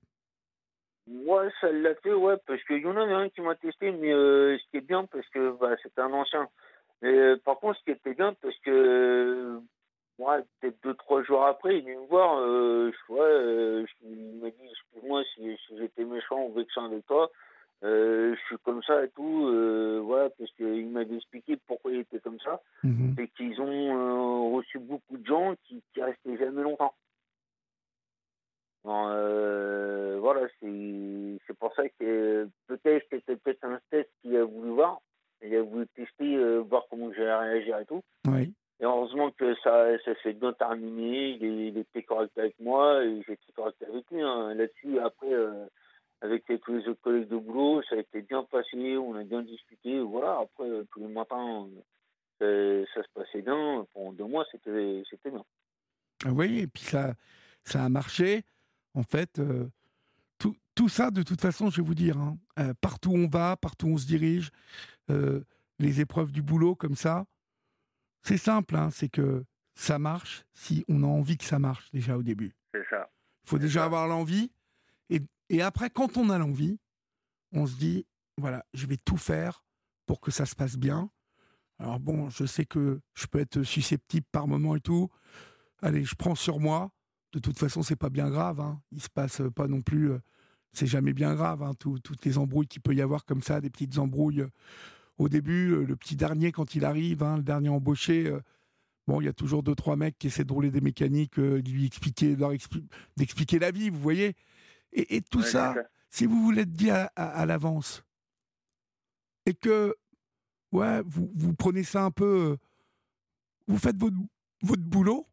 Ouais, 1.07 1.49
ça 1.59 1.71
l'a 1.71 1.95
fait, 1.95 2.13
ouais, 2.13 2.35
parce 2.45 2.63
qu'il 2.63 2.79
y 2.79 2.85
en 2.85 2.95
avait 2.95 3.13
un 3.13 3.29
qui 3.29 3.41
m'a 3.41 3.55
testé, 3.55 3.91
mais 3.91 4.13
euh, 4.13 4.57
ce 4.57 4.71
qui 4.71 4.77
est 4.77 4.87
bien, 4.87 5.05
parce 5.05 5.27
que 5.29 5.51
bah, 5.59 5.75
c'était 5.81 6.01
un 6.01 6.13
ancien. 6.13 6.47
Mais 7.01 7.35
par 7.37 7.59
contre, 7.59 7.79
ce 7.79 7.83
qui 7.83 7.91
était 7.91 8.13
bien, 8.13 8.33
parce 8.41 8.57
que 8.59 9.59
moi, 10.17 10.39
peut-être 10.61 10.81
deux, 10.83 10.93
trois 10.93 11.23
jours 11.23 11.45
après, 11.45 11.79
il 11.79 11.89
est 11.89 11.95
me 11.95 12.07
voir, 12.07 12.39
je, 12.39 13.11
ouais, 13.11 13.85
il 14.03 14.39
m'a 14.41 14.49
dit, 14.49 14.69
excuse-moi 14.69 15.23
si, 15.33 15.57
si 15.67 15.77
j'étais 15.77 16.05
méchant 16.05 16.43
ou 16.43 16.53
vexant 16.53 16.85
avec 16.85 17.05
toi. 17.07 17.29
Euh, 17.83 18.33
je 18.35 18.45
suis 18.45 18.57
comme 18.63 18.81
ça 18.83 19.03
et 19.03 19.09
tout, 19.09 19.47
euh, 19.47 19.99
voilà, 20.03 20.29
parce 20.29 20.51
qu'il 20.53 20.87
m'avait 20.87 21.17
expliqué 21.17 21.57
pourquoi 21.67 21.91
il 21.91 21.99
était 21.99 22.19
comme 22.19 22.39
ça. 22.39 22.61
Mhm. 22.83 23.15
C'est 23.17 23.27
qu'ils 23.29 23.59
ont 23.59 23.67
euh, 23.67 24.55
reçu 24.55 24.79
beaucoup 24.79 25.17
de 25.17 25.25
gens 25.25 25.53
qui, 25.65 25.83
qui 25.93 26.01
restaient 26.01 26.37
jamais 26.37 26.61
longtemps. 26.61 26.93
voilà, 28.85 30.47
c'est 30.61 31.57
pour 31.59 31.73
ça 31.75 31.83
que 31.99 32.47
peut-être 32.67 33.05
c'était 33.11 33.35
peut-être 33.35 33.65
un 33.65 33.79
test 33.89 34.09
qu'il 34.21 34.35
a 34.37 34.45
voulu 34.45 34.69
voir. 34.69 35.01
Il 35.41 35.53
a 35.53 35.61
voulu 35.61 35.85
tester, 35.87 36.37
voir 36.61 36.85
comment 36.89 37.11
j'allais 37.11 37.35
réagir 37.35 37.79
et 37.79 37.85
tout. 37.85 38.01
Oui. 38.27 38.53
Et 38.79 38.85
heureusement 38.85 39.29
que 39.31 39.53
ça, 39.55 39.97
ça 40.05 40.11
s'est 40.23 40.33
bien 40.33 40.53
terminé. 40.53 41.37
Il, 41.41 41.77
était 41.77 42.03
correct 42.03 42.37
avec 42.37 42.57
moi 42.61 43.03
et 43.03 43.21
j'étais 43.27 43.51
correct 43.53 43.75
avec 43.83 44.09
lui. 44.09 44.21
Hein. 44.21 44.53
Là-dessus, 44.53 44.99
après 44.99 45.35
avec 46.23 46.45
tous 46.45 46.73
les 46.73 46.87
autres 46.87 47.01
collègues 47.01 47.27
de 47.27 47.37
boulot, 47.37 47.83
ça 47.89 47.95
a 47.95 47.99
été 47.99 48.21
bien 48.21 48.43
passé, 48.43 48.97
on 48.97 49.13
a 49.15 49.23
bien 49.23 49.43
discuté. 49.43 49.99
Voilà, 49.99 50.39
après, 50.39 50.69
tous 50.91 51.01
les 51.01 51.07
matins, 51.07 51.67
ça, 52.39 52.45
ça 52.93 53.03
se 53.03 53.09
passait 53.13 53.41
bien. 53.41 53.85
Pendant 53.93 54.13
deux 54.13 54.25
mois, 54.25 54.45
c'était 54.49 55.03
bien. 55.25 55.43
Ah 56.25 56.31
oui, 56.31 56.59
et 56.59 56.67
puis 56.67 56.83
ça, 56.83 57.13
ça 57.65 57.83
a 57.83 57.89
marché. 57.89 58.43
En 58.93 59.03
fait, 59.03 59.39
euh, 59.39 59.67
tout, 60.37 60.55
tout, 60.75 60.87
ça, 60.87 61.11
de 61.11 61.23
toute 61.23 61.41
façon, 61.41 61.69
je 61.69 61.81
vais 61.81 61.87
vous 61.87 61.95
dire, 61.95 62.17
hein, 62.17 62.37
euh, 62.57 62.73
partout 62.79 63.11
où 63.11 63.17
on 63.17 63.27
va, 63.27 63.57
partout 63.57 63.87
où 63.87 63.93
on 63.95 63.97
se 63.97 64.07
dirige, 64.07 64.49
euh, 65.09 65.43
les 65.79 65.99
épreuves 65.99 66.31
du 66.31 66.41
boulot 66.41 66.75
comme 66.75 66.95
ça, 66.95 67.25
c'est 68.21 68.37
simple, 68.37 68.77
hein, 68.77 68.89
c'est 68.91 69.09
que 69.09 69.43
ça 69.75 69.99
marche 69.99 70.45
si 70.53 70.85
on 70.87 71.03
a 71.03 71.07
envie 71.07 71.37
que 71.37 71.43
ça 71.43 71.59
marche 71.59 71.91
déjà 71.91 72.17
au 72.17 72.23
début. 72.23 72.53
C'est 72.73 72.87
ça. 72.89 73.09
Il 73.43 73.49
faut 73.49 73.59
déjà 73.59 73.83
avoir 73.83 74.07
l'envie. 74.07 74.51
Et 75.49 75.61
après, 75.61 75.89
quand 75.89 76.17
on 76.17 76.29
a 76.29 76.37
l'envie, 76.37 76.79
on 77.51 77.67
se 77.67 77.75
dit, 77.75 78.05
voilà, 78.37 78.65
je 78.73 78.87
vais 78.87 78.97
tout 78.97 79.17
faire 79.17 79.63
pour 80.05 80.19
que 80.21 80.31
ça 80.31 80.45
se 80.45 80.55
passe 80.55 80.77
bien. 80.77 81.09
Alors 81.79 81.99
bon, 81.99 82.29
je 82.29 82.45
sais 82.45 82.65
que 82.65 83.01
je 83.13 83.27
peux 83.27 83.39
être 83.39 83.63
susceptible 83.63 84.25
par 84.31 84.47
moment 84.47 84.75
et 84.75 84.81
tout. 84.81 85.09
Allez, 85.81 86.03
je 86.03 86.15
prends 86.15 86.35
sur 86.35 86.59
moi. 86.59 86.91
De 87.33 87.39
toute 87.39 87.57
façon, 87.57 87.81
c'est 87.81 87.95
pas 87.95 88.09
bien 88.09 88.29
grave. 88.29 88.59
Hein. 88.59 88.81
Il 88.91 89.01
se 89.01 89.09
passe 89.09 89.41
pas 89.55 89.67
non 89.67 89.81
plus. 89.81 90.11
Euh, 90.11 90.19
c'est 90.71 90.87
jamais 90.87 91.13
bien 91.13 91.35
grave. 91.35 91.63
Hein, 91.63 91.73
toutes 91.77 92.25
les 92.25 92.37
embrouilles 92.37 92.67
qu'il 92.67 92.81
peut 92.81 92.95
y 92.95 93.01
avoir 93.01 93.25
comme 93.25 93.41
ça, 93.41 93.59
des 93.59 93.69
petites 93.69 93.97
embrouilles. 93.97 94.41
Euh, 94.41 94.49
au 95.17 95.29
début, 95.29 95.71
euh, 95.71 95.83
le 95.83 95.95
petit 95.95 96.15
dernier 96.15 96.51
quand 96.51 96.75
il 96.75 96.85
arrive, 96.85 97.21
hein, 97.21 97.37
le 97.37 97.43
dernier 97.43 97.69
embauché. 97.69 98.31
bon, 99.07 99.21
il 99.21 99.25
y 99.25 99.27
a 99.27 99.33
toujours 99.33 99.61
deux 99.61 99.75
trois 99.75 99.95
mecs 99.95 100.17
qui 100.17 100.27
essaient 100.27 100.45
de 100.45 100.53
rouler 100.53 100.71
des 100.71 100.81
mécaniques, 100.81 101.39
de 101.39 101.69
lui 101.69 101.85
expliquer, 101.85 102.35
d'expliquer 103.17 103.59
la 103.59 103.71
vie. 103.71 103.89
Vous 103.89 103.99
voyez. 103.99 104.35
Et, 104.93 105.21
tout 105.21 105.41
ça, 105.41 105.75
si 106.09 106.25
vous 106.25 106.41
voulez 106.41 106.61
être 106.61 106.71
dit 106.71 106.91
à, 106.91 107.45
l'avance, 107.45 108.03
et 109.45 109.53
que 109.53 109.95
ouais, 110.71 111.01
vous, 111.05 111.31
vous 111.35 111.53
prenez 111.53 111.83
ça 111.83 112.03
un 112.03 112.11
peu, 112.11 112.51
euh, 112.51 112.57
vous 113.67 113.77
faites 113.77 113.97
votre, 113.97 114.15
votre 114.61 114.83
boulot, 114.83 115.27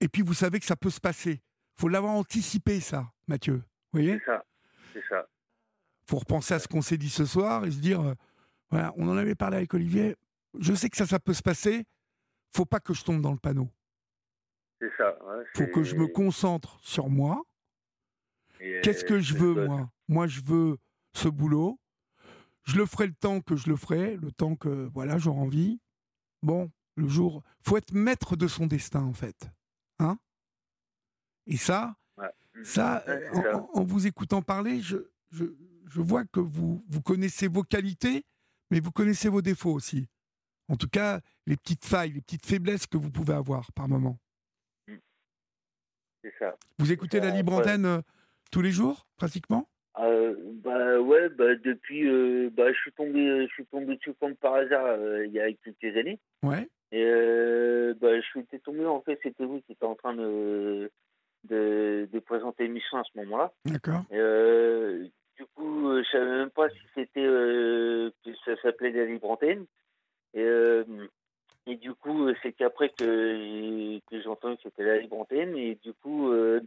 et 0.00 0.08
puis 0.08 0.22
vous 0.22 0.34
savez 0.34 0.58
que 0.58 0.66
ça 0.66 0.76
peut 0.76 0.90
se 0.90 1.00
passer. 1.00 1.40
faut 1.76 1.88
l'avoir 1.88 2.12
anticipé, 2.12 2.80
ça, 2.80 3.12
Mathieu. 3.28 3.54
Vous 3.92 4.00
voyez? 4.00 4.18
C'est 4.18 4.24
ça. 4.26 4.44
C'est 4.92 5.04
ça. 5.08 5.28
faut 6.08 6.18
repenser 6.18 6.54
à 6.54 6.58
ce 6.58 6.68
qu'on 6.68 6.82
s'est 6.82 6.98
dit 6.98 7.10
ce 7.10 7.24
soir 7.24 7.64
et 7.64 7.70
se 7.70 7.78
dire, 7.78 8.00
euh, 8.00 8.14
voilà, 8.70 8.92
on 8.96 9.08
en 9.08 9.16
avait 9.16 9.34
parlé 9.34 9.58
avec 9.58 9.72
Olivier, 9.74 10.16
je 10.58 10.74
sais 10.74 10.88
que 10.88 10.96
ça, 10.96 11.06
ça 11.06 11.18
peut 11.18 11.34
se 11.34 11.42
passer. 11.42 11.84
Faut 12.54 12.64
pas 12.64 12.80
que 12.80 12.94
je 12.94 13.04
tombe 13.04 13.20
dans 13.20 13.32
le 13.32 13.38
panneau. 13.38 13.68
C'est 14.80 14.90
ça. 14.96 15.16
faut 15.54 15.66
que 15.66 15.82
je 15.82 15.96
me 15.96 16.06
concentre 16.06 16.78
sur 16.82 17.08
moi. 17.08 17.42
Qu'est-ce 18.58 19.04
que 19.04 19.20
je 19.20 19.34
veux, 19.34 19.66
moi 19.66 19.90
Moi, 20.08 20.26
je 20.26 20.40
veux 20.40 20.78
ce 21.14 21.28
boulot. 21.28 21.78
Je 22.64 22.76
le 22.76 22.86
ferai 22.86 23.06
le 23.06 23.14
temps 23.14 23.40
que 23.40 23.56
je 23.56 23.68
le 23.68 23.76
ferai, 23.76 24.16
le 24.16 24.32
temps 24.32 24.56
que 24.56 24.90
voilà, 24.92 25.18
j'aurai 25.18 25.40
envie. 25.40 25.80
Bon, 26.42 26.70
le 26.96 27.08
jour, 27.08 27.42
faut 27.62 27.76
être 27.76 27.92
maître 27.92 28.36
de 28.36 28.48
son 28.48 28.66
destin 28.66 29.02
en 29.02 29.12
fait, 29.12 29.48
hein? 29.98 30.18
Et 31.46 31.56
ça, 31.56 31.96
ça, 32.64 33.04
en, 33.72 33.84
vous 33.84 34.06
écoutant 34.06 34.42
parler, 34.42 34.80
je, 34.80 34.96
je, 35.30 35.44
je 35.86 36.00
vois 36.00 36.24
que 36.24 36.40
vous, 36.40 36.84
vous 36.88 37.02
connaissez 37.02 37.46
vos 37.46 37.62
qualités, 37.62 38.24
mais 38.70 38.80
vous 38.80 38.90
connaissez 38.90 39.28
vos 39.28 39.42
défauts 39.42 39.72
aussi. 39.72 40.08
En 40.68 40.76
tout 40.76 40.88
cas, 40.88 41.20
les 41.46 41.56
petites 41.56 41.84
failles, 41.84 42.12
les 42.12 42.20
petites 42.20 42.46
faiblesses 42.46 42.86
que 42.86 42.96
vous 42.96 43.10
pouvez 43.10 43.34
avoir 43.34 43.72
par 43.72 43.88
moment. 43.88 44.18
Mm. 44.88 44.96
C'est 46.22 46.34
ça. 46.38 46.56
Vous 46.78 46.90
écoutez 46.90 47.20
la 47.20 47.30
libre 47.30 47.52
antenne 47.52 47.86
euh, 47.86 48.02
tous 48.50 48.62
les 48.62 48.70
jours, 48.70 49.06
pratiquement 49.16 49.68
euh, 49.98 50.34
bah 50.62 51.00
ouais, 51.00 51.30
bah 51.30 51.54
depuis, 51.54 52.06
euh, 52.06 52.50
bah 52.52 52.70
je 52.70 52.78
suis 52.80 52.92
tombé, 52.92 53.46
je 53.46 53.52
suis 53.54 53.64
tombé 53.64 53.96
dessus 53.96 54.12
comme 54.20 54.36
par 54.36 54.52
hasard 54.56 54.98
il 55.24 55.32
y 55.32 55.40
a 55.40 55.50
quelques 55.54 55.96
années. 55.96 56.18
Ouais. 56.42 56.68
Et 56.92 57.02
bah 57.98 58.20
je 58.20 58.26
suis 58.26 58.60
tombé 58.60 58.84
en 58.84 59.00
fait, 59.00 59.18
c'était 59.22 59.46
vous 59.46 59.62
qui 59.62 59.72
étiez 59.72 59.86
en 59.86 59.94
train 59.94 60.14
de 60.14 60.90
de, 61.44 62.08
de 62.12 62.18
présenter 62.18 62.64
l'émission 62.64 62.98
à 62.98 63.04
ce 63.04 63.18
moment-là. 63.20 63.52
D'accord. 63.64 64.02
du 64.10 65.44
coup, 65.54 65.96
je 65.96 66.08
savais 66.12 66.30
même 66.30 66.50
pas 66.50 66.68
si 66.68 66.80
c'était 66.94 67.22
que 67.22 68.34
ça 68.44 68.54
s'appelait 68.60 68.90
la 68.90 69.06
libre 69.06 69.30
antenne. 69.30 69.64
Et, 70.36 70.42
euh, 70.42 70.84
et 71.66 71.76
du 71.76 71.94
coup, 71.94 72.28
c'est 72.42 72.52
qu'après 72.52 72.90
que, 72.90 73.98
que 74.10 74.20
j'ai 74.20 74.28
entendu 74.28 74.56
que 74.56 74.62
c'était 74.64 74.84
la 74.84 74.98
libre 74.98 75.18
antenne, 75.18 75.56
et 75.56 75.76
du 75.76 75.92
coup, 75.94 76.30
euh, 76.30 76.60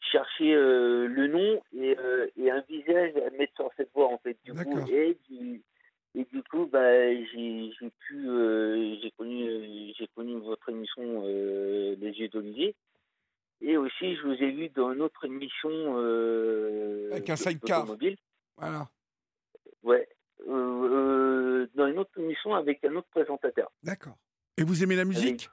chercher 0.00 0.54
euh, 0.54 1.06
le 1.06 1.26
nom 1.26 1.62
et, 1.76 1.96
et, 2.36 2.50
un 2.50 2.60
visage 2.68 3.12
à 3.16 3.30
mettre 3.36 3.54
sur 3.56 3.70
cette 3.76 3.90
voix, 3.94 4.08
en 4.08 4.18
fait. 4.18 4.36
Du 4.44 4.52
coup, 4.52 4.88
et 4.90 5.18
du, 5.28 5.62
et 6.14 6.24
du 6.24 6.42
coup, 6.44 6.66
bah, 6.66 7.12
j'ai 7.12 7.72
pu, 7.98 8.28
j'ai 9.02 9.10
connu, 9.16 9.92
j'ai 9.98 10.08
connu 10.14 10.38
votre 10.40 10.68
émission 10.70 11.22
Les 11.26 12.12
yeux 12.18 12.28
d'Olivier. 12.28 12.74
Et 13.60 13.76
aussi, 13.76 14.14
je 14.14 14.22
vous 14.22 14.34
ai 14.34 14.50
vu 14.52 14.68
dans 14.68 14.92
une 14.92 15.02
autre 15.02 15.24
émission. 15.24 15.96
Avec 17.10 17.28
un 17.28 17.36
sidecar. 17.36 17.86
Voilà. 18.56 18.88
Ouais. 19.82 20.08
Euh, 20.48 21.66
dans 21.74 21.86
une 21.88 21.98
autre 21.98 22.18
émission 22.18 22.54
avec 22.54 22.84
un 22.84 22.94
autre 22.96 23.08
présentateur. 23.10 23.70
D'accord. 23.82 24.16
Et 24.56 24.62
vous 24.62 24.82
aimez 24.82 24.96
la 24.96 25.04
musique? 25.04 25.50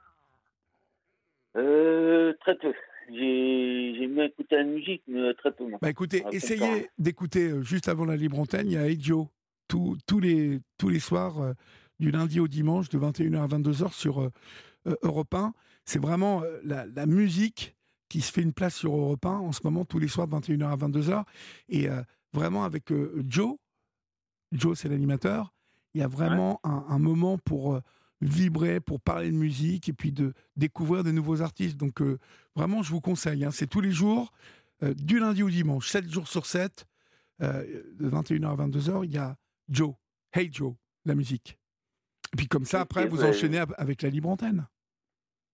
Euh, 1.56 2.32
Très 2.40 2.56
peu. 2.56 2.72
J'ai 3.08 4.06
bien 4.08 4.24
écouté 4.24 4.56
la 4.56 4.64
musique, 4.64 5.02
mais 5.06 5.34
très 5.34 5.52
peu. 5.52 5.64
Bah 5.80 5.90
écoutez, 5.90 6.24
essayez 6.32 6.88
d'écouter 6.98 7.50
euh, 7.50 7.62
juste 7.62 7.88
avant 7.88 8.04
la 8.04 8.16
libre 8.16 8.38
antenne, 8.38 8.66
il 8.66 8.72
y 8.72 8.76
a 8.76 8.88
Edio, 8.88 9.28
tous, 9.68 10.20
les, 10.20 10.60
tous 10.78 10.88
les 10.88 11.00
soirs, 11.00 11.54
du 11.98 12.10
lundi 12.10 12.40
au 12.40 12.48
dimanche, 12.48 12.88
de 12.88 12.98
21h 12.98 13.42
à 13.42 13.46
22h 13.46 13.92
sur 13.92 14.30
Europe 15.02 15.34
1. 15.34 15.52
C'est 15.84 16.00
vraiment 16.00 16.42
la, 16.64 16.86
la, 16.86 17.06
musique 17.06 17.74
qui 18.08 18.20
se 18.20 18.32
fait 18.32 18.42
une 18.42 18.52
place 18.52 18.76
sur 18.76 18.94
Europe 18.96 19.26
1 19.26 19.30
en 19.30 19.52
ce 19.52 19.60
moment, 19.64 19.84
tous 19.84 19.98
les 19.98 20.08
soirs, 20.08 20.28
de 20.28 20.36
21h 20.36 20.70
à 20.70 20.76
22h. 20.76 21.24
Et 21.68 21.88
vraiment 22.32 22.64
avec 22.64 22.92
Joe, 23.28 23.56
Joe, 24.52 24.78
c'est 24.78 24.88
l'animateur. 24.88 25.52
Il 25.94 26.00
y 26.00 26.02
a 26.02 26.08
vraiment 26.08 26.60
un, 26.62 26.98
moment 26.98 27.38
pour 27.38 27.74
euh, 27.74 27.80
vibrer, 28.20 28.80
pour 28.80 29.00
parler 29.00 29.30
de 29.30 29.36
musique 29.36 29.88
et 29.88 29.92
puis 29.92 30.12
de 30.12 30.34
découvrir 30.56 31.04
de 31.04 31.10
nouveaux 31.10 31.40
artistes. 31.42 31.76
Donc, 31.76 32.02
euh, 32.02 32.18
vraiment, 32.56 32.82
je 32.82 32.90
vous 32.90 33.00
conseille. 33.00 33.44
Hein. 33.44 33.50
c'est 33.52 33.68
tous 33.68 33.80
les 33.80 33.92
jours, 33.92 34.32
euh, 34.82 34.94
du 34.94 35.20
lundi 35.20 35.42
au 35.42 35.50
dimanche, 35.50 35.88
7 35.88 36.10
jours 36.10 36.26
sur 36.28 36.46
7, 36.46 36.86
de 37.38 38.08
21h 38.08 38.46
à 38.46 38.66
22h. 38.66 39.04
Il 39.04 39.12
y 39.12 39.18
a 39.18 39.36
Joe, 39.68 39.94
Hey 40.32 40.50
Joe, 40.50 40.74
la 41.04 41.14
musique. 41.14 41.58
Et 42.32 42.36
puis, 42.36 42.48
comme 42.48 42.64
ça, 42.64 42.80
après, 42.80 43.06
vous 43.06 43.24
enchaînez 43.24 43.62
avec 43.76 44.02
la 44.02 44.08
libre 44.08 44.28
antenne. 44.30 44.66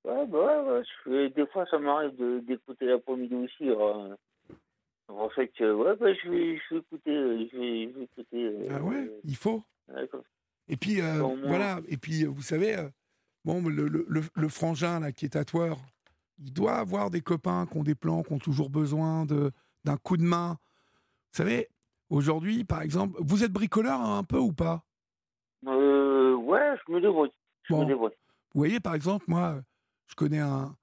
Ouais, 0.05 0.27
bah 0.27 0.83
ouais, 1.07 1.31
des 1.31 1.47
fois, 1.49 1.65
ça 1.71 1.79
m'arrive 1.79 2.45
d'écouter 2.45 2.87
la 2.87 2.99
midi 3.17 3.35
aussi. 3.35 3.71
En 5.09 5.29
fait, 5.31 5.53
ouais, 5.61 5.97
bah, 5.97 6.12
je, 6.15 6.29
vais, 6.31 6.57
je 6.57 6.75
vais 6.75 6.81
écouter. 6.81 7.11
Euh, 7.11 7.47
je 7.53 7.59
vais, 7.59 7.88
je 7.88 7.99
vais 7.99 8.05
écouter 8.05 8.45
euh, 8.45 8.69
ah 8.71 8.83
ouais, 8.83 9.11
il 9.25 9.37
faut. 9.37 9.62
et 10.69 10.77
puis, 10.77 11.01
euh, 11.01 11.23
voilà, 11.45 11.81
et 11.88 11.97
puis, 11.97 12.25
vous 12.25 12.43
savez, 12.43 12.77
bon, 13.45 13.62
le, 13.62 13.88
le, 13.88 14.07
le, 14.35 14.49
frangin 14.49 15.01
là, 15.01 15.12
qui 15.12 15.27
est 15.27 15.31
tatoueur, 15.31 15.79
il 16.44 16.52
doit 16.52 16.74
avoir 16.74 17.11
des 17.11 17.20
copains 17.20 17.66
qui 17.66 17.76
ont 17.78 17.83
des 17.83 17.94
plans, 17.94 18.22
qui 18.22 18.33
ont 18.33 18.38
toujours 18.38 18.70
besoin 18.70 19.26
d'un 19.26 19.96
coup 19.96 20.16
de 20.16 20.24
main. 20.24 20.59
Vous 21.33 21.37
savez, 21.37 21.68
aujourd'hui, 22.11 22.64
par 22.64 22.83
exemple, 22.83 23.16
vous 23.20 23.44
êtes 23.44 23.52
bricoleur 23.52 24.00
hein, 24.00 24.18
un 24.18 24.24
peu 24.24 24.38
ou 24.38 24.52
pas? 24.52 24.85
Euh, 25.66 26.12
Ouais, 26.52 26.74
je 26.87 26.92
me 26.92 27.00
débrouille. 27.00 27.33
Je 27.62 27.74
me 27.74 27.87
débrouille. 27.87 28.12
Vous 28.55 28.59
voyez, 28.59 28.78
par 28.78 28.94
exemple, 28.94 29.24
moi, 29.28 29.62
je 30.07 30.14
connais 30.14 30.40
un, 30.40 30.76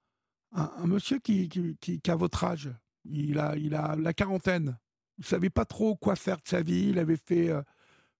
un, 0.52 0.70
un 0.78 0.86
monsieur 0.86 1.18
qui, 1.18 1.48
qui, 1.48 1.76
qui, 1.80 2.00
qui, 2.00 2.10
a 2.10 2.16
votre 2.16 2.42
âge, 2.42 2.70
il 3.04 3.38
a, 3.38 3.56
il 3.56 3.76
a 3.76 3.94
la 3.94 4.12
quarantaine. 4.12 4.76
Il 5.18 5.24
savait 5.24 5.50
pas 5.50 5.64
trop 5.64 5.94
quoi 5.94 6.16
faire 6.16 6.38
de 6.38 6.48
sa 6.48 6.62
vie. 6.62 6.88
Il 6.88 6.98
avait 6.98 7.16
fait, 7.16 7.50
euh, 7.50 7.62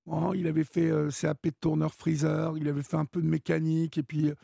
oh, 0.06 0.32
il 0.34 0.46
avait 0.46 0.64
fait 0.64 0.90
euh, 0.90 1.10
CAP 1.10 1.46
de 1.46 1.50
tourneur 1.60 1.92
freezer. 1.92 2.56
Il 2.56 2.68
avait 2.68 2.82
fait 2.84 2.96
un 2.96 3.06
peu 3.06 3.20
de 3.20 3.26
mécanique 3.26 3.98
et 3.98 4.02
puis 4.02 4.30
euh, 4.30 4.34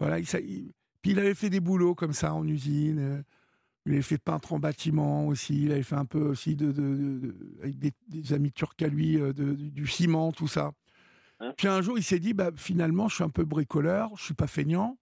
voilà. 0.00 0.18
Il, 0.18 0.72
puis 1.02 1.12
il 1.12 1.18
avait 1.18 1.34
fait 1.34 1.50
des 1.50 1.60
boulots 1.60 1.94
comme 1.94 2.12
ça 2.12 2.34
en 2.34 2.46
usine. 2.46 3.24
il 3.86 3.92
avait 3.92 4.02
fait 4.02 4.18
peintre 4.18 4.52
en 4.52 4.58
bâtiment 4.58 5.26
aussi. 5.26 5.64
Il 5.64 5.72
avait 5.72 5.82
fait 5.82 5.96
un 5.96 6.04
peu 6.04 6.20
aussi 6.20 6.56
de, 6.56 7.34
avec 7.62 7.78
des, 7.78 8.32
amis 8.32 8.52
turcs 8.52 8.82
à 8.82 8.88
lui, 8.88 9.18
du 9.34 9.86
ciment, 9.86 10.32
tout 10.32 10.48
ça. 10.48 10.72
Hein? 11.40 11.54
Puis 11.56 11.68
un 11.68 11.80
jour, 11.80 11.98
il 11.98 12.04
s'est 12.04 12.18
dit, 12.18 12.34
bah, 12.34 12.50
finalement, 12.56 13.08
je 13.08 13.16
suis 13.16 13.24
un 13.24 13.30
peu 13.30 13.44
bricoleur, 13.44 14.10
je 14.16 14.24
suis 14.24 14.34
pas 14.34 14.46
feignant 14.46 14.98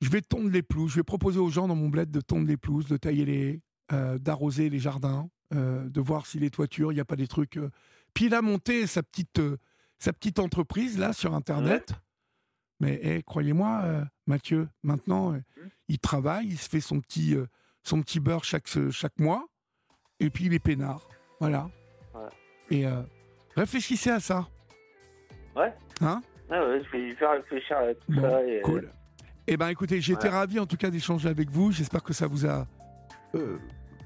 je 0.00 0.10
vais 0.10 0.22
tondre 0.22 0.50
les 0.50 0.62
pelouses. 0.62 0.92
Je 0.92 0.96
vais 0.96 1.04
proposer 1.04 1.38
aux 1.38 1.50
gens 1.50 1.68
dans 1.68 1.74
mon 1.74 1.88
bled 1.88 2.10
de 2.10 2.20
tondre 2.20 2.46
les 2.46 2.56
pelouses, 2.56 2.86
de 2.86 2.96
tailler 2.96 3.24
les, 3.24 3.60
euh, 3.92 4.18
d'arroser 4.18 4.70
les 4.70 4.78
jardins, 4.78 5.28
euh, 5.54 5.88
de 5.88 6.00
voir 6.00 6.26
si 6.26 6.38
les 6.38 6.50
toitures, 6.50 6.92
il 6.92 6.96
n'y 6.96 7.00
a 7.00 7.04
pas 7.04 7.16
des 7.16 7.26
trucs. 7.26 7.56
Euh. 7.56 7.70
Puis 8.14 8.26
il 8.26 8.34
a 8.34 8.42
monté 8.42 8.86
sa 8.86 9.02
petite, 9.02 9.40
sa 9.98 10.12
petite 10.12 10.38
entreprise 10.38 10.98
là 10.98 11.12
sur 11.12 11.34
Internet. 11.34 11.92
Mais 12.80 13.00
eh, 13.02 13.22
croyez-moi, 13.22 14.04
Mathieu, 14.26 14.68
maintenant, 14.82 15.32
mmh. 15.32 15.42
il 15.88 15.98
travaille, 15.98 16.46
il 16.46 16.58
se 16.58 16.68
fait 16.68 16.80
son 16.80 17.00
petit, 17.00 17.36
son 17.82 18.02
petit 18.02 18.20
beurre 18.20 18.44
chaque, 18.44 18.68
chaque 18.90 19.18
mois, 19.18 19.46
et 20.20 20.30
puis 20.30 20.44
il 20.44 20.54
est 20.54 20.60
peinard. 20.60 21.08
Voilà. 21.40 21.68
Et 22.70 22.84
réfléchissez 23.56 24.10
à 24.10 24.20
ça. 24.20 24.46
Ouais. 25.56 25.74
Hein? 26.00 26.22
Ouais, 26.50 26.82
je 26.84 26.96
vais 26.96 27.14
faire 27.16 27.32
réfléchir 27.32 27.76
à 27.78 27.94
tout 27.94 28.14
ça. 28.14 28.40
cool. 28.62 28.90
Eh 29.50 29.56
bien, 29.56 29.68
écoutez, 29.68 30.02
j'étais 30.02 30.28
ravi 30.28 30.60
en 30.60 30.66
tout 30.66 30.76
cas 30.76 30.90
d'échanger 30.90 31.26
avec 31.26 31.50
vous. 31.50 31.72
J'espère 31.72 32.02
que 32.02 32.12
ça 32.12 32.26
vous 32.26 32.44
a 32.46 32.66
euh, 33.34 33.56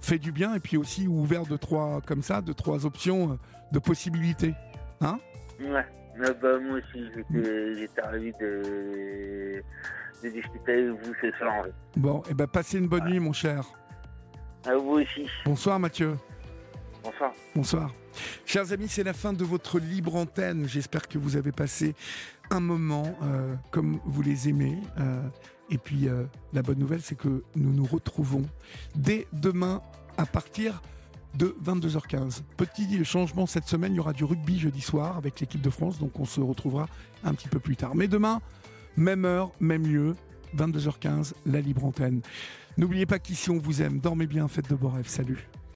fait 0.00 0.18
du 0.18 0.30
bien 0.30 0.54
et 0.54 0.60
puis 0.60 0.76
aussi 0.76 1.08
ouvert 1.08 1.46
de 1.46 1.56
trois, 1.56 2.00
comme 2.00 2.22
ça, 2.22 2.40
de 2.40 2.52
trois 2.52 2.86
options 2.86 3.32
euh, 3.32 3.36
de 3.72 3.80
possibilités. 3.80 4.54
Hein? 5.00 5.18
Ouais. 5.60 5.84
Bah, 6.18 6.58
moi 6.60 6.78
aussi, 6.78 7.10
j'étais 7.78 8.00
ravi 8.02 8.32
de, 8.40 9.62
de, 10.22 10.28
discuter 10.28 10.72
avec 10.72 11.02
vous 11.02 11.14
ce 11.20 11.30
soir. 11.38 11.64
Bon, 11.96 12.20
et 12.20 12.30
eh 12.30 12.34
ben, 12.34 12.46
passez 12.46 12.78
une 12.78 12.88
bonne 12.88 13.04
nuit, 13.04 13.18
mon 13.18 13.32
cher. 13.32 13.64
À 14.66 14.74
vous 14.76 15.00
aussi. 15.00 15.26
Bonsoir, 15.44 15.78
Mathieu. 15.80 16.16
Bonsoir. 17.02 17.32
Bonsoir. 17.54 17.90
Chers 18.44 18.72
amis, 18.72 18.88
c'est 18.88 19.02
la 19.02 19.14
fin 19.14 19.32
de 19.32 19.42
votre 19.44 19.78
libre 19.78 20.14
antenne. 20.16 20.68
J'espère 20.68 21.08
que 21.08 21.18
vous 21.18 21.36
avez 21.36 21.50
passé 21.50 21.94
un 22.50 22.60
moment 22.60 23.16
euh, 23.22 23.54
comme 23.70 23.98
vous 24.04 24.22
les 24.22 24.48
aimez. 24.48 24.78
Euh, 25.00 25.22
et 25.70 25.78
puis, 25.78 26.08
euh, 26.08 26.24
la 26.52 26.62
bonne 26.62 26.78
nouvelle, 26.78 27.00
c'est 27.00 27.16
que 27.16 27.42
nous 27.56 27.72
nous 27.72 27.86
retrouvons 27.86 28.44
dès 28.94 29.26
demain 29.32 29.80
à 30.18 30.26
partir 30.26 30.82
de 31.34 31.56
22h15. 31.64 32.42
Petit 32.56 33.04
changement 33.04 33.46
cette 33.46 33.66
semaine, 33.66 33.92
il 33.92 33.96
y 33.96 34.00
aura 34.00 34.12
du 34.12 34.24
rugby 34.24 34.58
jeudi 34.58 34.80
soir 34.80 35.16
avec 35.16 35.40
l'équipe 35.40 35.60
de 35.60 35.70
France, 35.70 35.98
donc 35.98 36.18
on 36.20 36.24
se 36.24 36.40
retrouvera 36.40 36.88
un 37.24 37.34
petit 37.34 37.48
peu 37.48 37.58
plus 37.58 37.76
tard. 37.76 37.94
Mais 37.94 38.08
demain, 38.08 38.40
même 38.96 39.24
heure, 39.24 39.50
même 39.60 39.86
lieu, 39.86 40.16
22h15, 40.56 41.32
la 41.46 41.60
libre 41.60 41.84
antenne. 41.84 42.20
N'oubliez 42.76 43.06
pas 43.06 43.18
qu'ici 43.18 43.50
on 43.50 43.58
vous 43.58 43.82
aime, 43.82 43.98
dormez 44.00 44.26
bien, 44.26 44.48
faites 44.48 44.68
de 44.70 44.74
beaux 44.74 44.88
rêves, 44.88 45.08
salut. 45.08 45.48